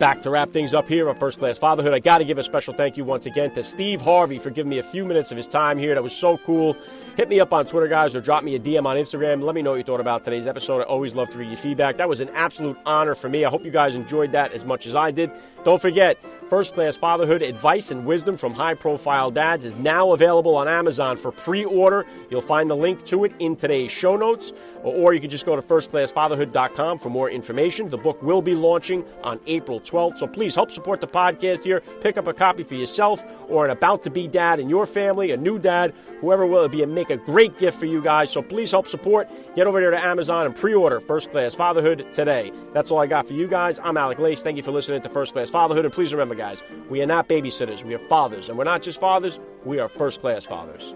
Back 0.05 0.21
to 0.21 0.29
wrap 0.29 0.51
things 0.51 0.75
up 0.75 0.87
here 0.87 1.09
on 1.09 1.15
First 1.15 1.39
Class 1.39 1.57
Fatherhood. 1.57 1.91
I 1.91 1.97
got 1.97 2.19
to 2.19 2.25
give 2.25 2.37
a 2.37 2.43
special 2.43 2.75
thank 2.75 2.95
you 2.95 3.03
once 3.03 3.25
again 3.25 3.49
to 3.55 3.63
Steve 3.63 4.01
Harvey 4.01 4.37
for 4.37 4.51
giving 4.51 4.69
me 4.69 4.77
a 4.77 4.83
few 4.83 5.03
minutes 5.03 5.31
of 5.31 5.37
his 5.37 5.47
time 5.47 5.79
here. 5.79 5.95
That 5.95 6.03
was 6.03 6.15
so 6.15 6.37
cool. 6.37 6.77
Hit 7.17 7.27
me 7.27 7.39
up 7.39 7.51
on 7.51 7.65
Twitter, 7.65 7.87
guys, 7.87 8.15
or 8.15 8.21
drop 8.21 8.43
me 8.43 8.53
a 8.53 8.59
DM 8.59 8.85
on 8.85 8.97
Instagram. 8.97 9.41
Let 9.41 9.55
me 9.55 9.63
know 9.63 9.71
what 9.71 9.77
you 9.77 9.83
thought 9.83 9.99
about 9.99 10.23
today's 10.23 10.45
episode. 10.45 10.81
I 10.81 10.83
always 10.83 11.15
love 11.15 11.29
to 11.29 11.39
read 11.39 11.47
your 11.47 11.57
feedback. 11.57 11.97
That 11.97 12.07
was 12.07 12.21
an 12.21 12.29
absolute 12.35 12.77
honor 12.85 13.15
for 13.15 13.29
me. 13.29 13.45
I 13.45 13.49
hope 13.49 13.65
you 13.65 13.71
guys 13.71 13.95
enjoyed 13.95 14.31
that 14.33 14.51
as 14.51 14.63
much 14.63 14.85
as 14.85 14.95
I 14.95 15.09
did. 15.09 15.31
Don't 15.63 15.81
forget, 15.81 16.19
First 16.49 16.75
Class 16.75 16.95
Fatherhood 16.95 17.41
Advice 17.41 17.89
and 17.89 18.05
Wisdom 18.05 18.37
from 18.37 18.53
High 18.53 18.75
Profile 18.75 19.31
Dads 19.31 19.65
is 19.65 19.75
now 19.77 20.11
available 20.11 20.55
on 20.55 20.67
Amazon 20.67 21.17
for 21.17 21.31
pre 21.31 21.65
order. 21.65 22.05
You'll 22.29 22.39
find 22.39 22.69
the 22.69 22.75
link 22.75 23.03
to 23.05 23.23
it 23.25 23.33
in 23.39 23.55
today's 23.55 23.91
show 23.91 24.15
notes, 24.15 24.53
or 24.83 25.15
you 25.15 25.19
can 25.19 25.31
just 25.31 25.47
go 25.47 25.55
to 25.55 25.61
firstclassfatherhood.com 25.63 26.99
for 26.99 27.09
more 27.09 27.31
information. 27.31 27.89
The 27.89 27.97
book 27.97 28.21
will 28.21 28.43
be 28.43 28.53
launching 28.53 29.03
on 29.23 29.39
April 29.47 29.79
12th, 29.79 30.19
so 30.19 30.27
please 30.27 30.53
help 30.53 30.69
support 30.69 31.01
the 31.01 31.07
podcast 31.07 31.63
here. 31.63 31.81
Pick 32.01 32.15
up 32.15 32.27
a 32.27 32.33
copy 32.33 32.61
for 32.61 32.75
yourself 32.75 33.23
or 33.49 33.65
an 33.65 33.71
about 33.71 34.03
to 34.03 34.11
be 34.11 34.27
dad 34.27 34.59
in 34.59 34.69
your 34.69 34.85
family, 34.85 35.31
a 35.31 35.37
new 35.37 35.57
dad, 35.57 35.95
whoever 36.21 36.45
will 36.45 36.63
it 36.63 36.71
be, 36.71 36.83
and 36.83 36.93
make 36.93 37.09
a 37.09 37.17
great 37.17 37.57
gift 37.57 37.79
for 37.79 37.87
you 37.87 38.03
guys. 38.03 38.29
So 38.29 38.43
please 38.43 38.69
help 38.69 38.85
support. 38.85 39.27
Get 39.55 39.65
over 39.65 39.79
there 39.79 39.89
to 39.89 39.99
Amazon 39.99 40.45
and 40.45 40.55
pre 40.55 40.75
order 40.75 40.99
First 40.99 41.31
Class 41.31 41.55
Fatherhood 41.55 42.05
today. 42.11 42.51
That's 42.71 42.91
all 42.91 42.99
I 42.99 43.07
got 43.07 43.27
for 43.27 43.33
you 43.33 43.47
guys. 43.47 43.79
I'm 43.79 43.97
Alec 43.97 44.19
Lace. 44.19 44.43
Thank 44.43 44.57
you 44.57 44.63
for 44.63 44.71
listening 44.71 45.01
to 45.01 45.09
First 45.09 45.33
Class 45.33 45.49
Fatherhood. 45.49 45.85
And 45.85 45.93
please 45.93 46.13
remember, 46.13 46.34
guys, 46.35 46.61
we 46.89 47.01
are 47.01 47.05
not 47.05 47.27
babysitters. 47.27 47.83
We 47.83 47.93
are 47.95 47.99
fathers. 47.99 48.49
And 48.49 48.57
we're 48.57 48.63
not 48.65 48.81
just 48.81 48.99
fathers, 48.99 49.39
we 49.63 49.79
are 49.79 49.89
first 49.89 50.21
class 50.21 50.45
fathers. 50.45 50.93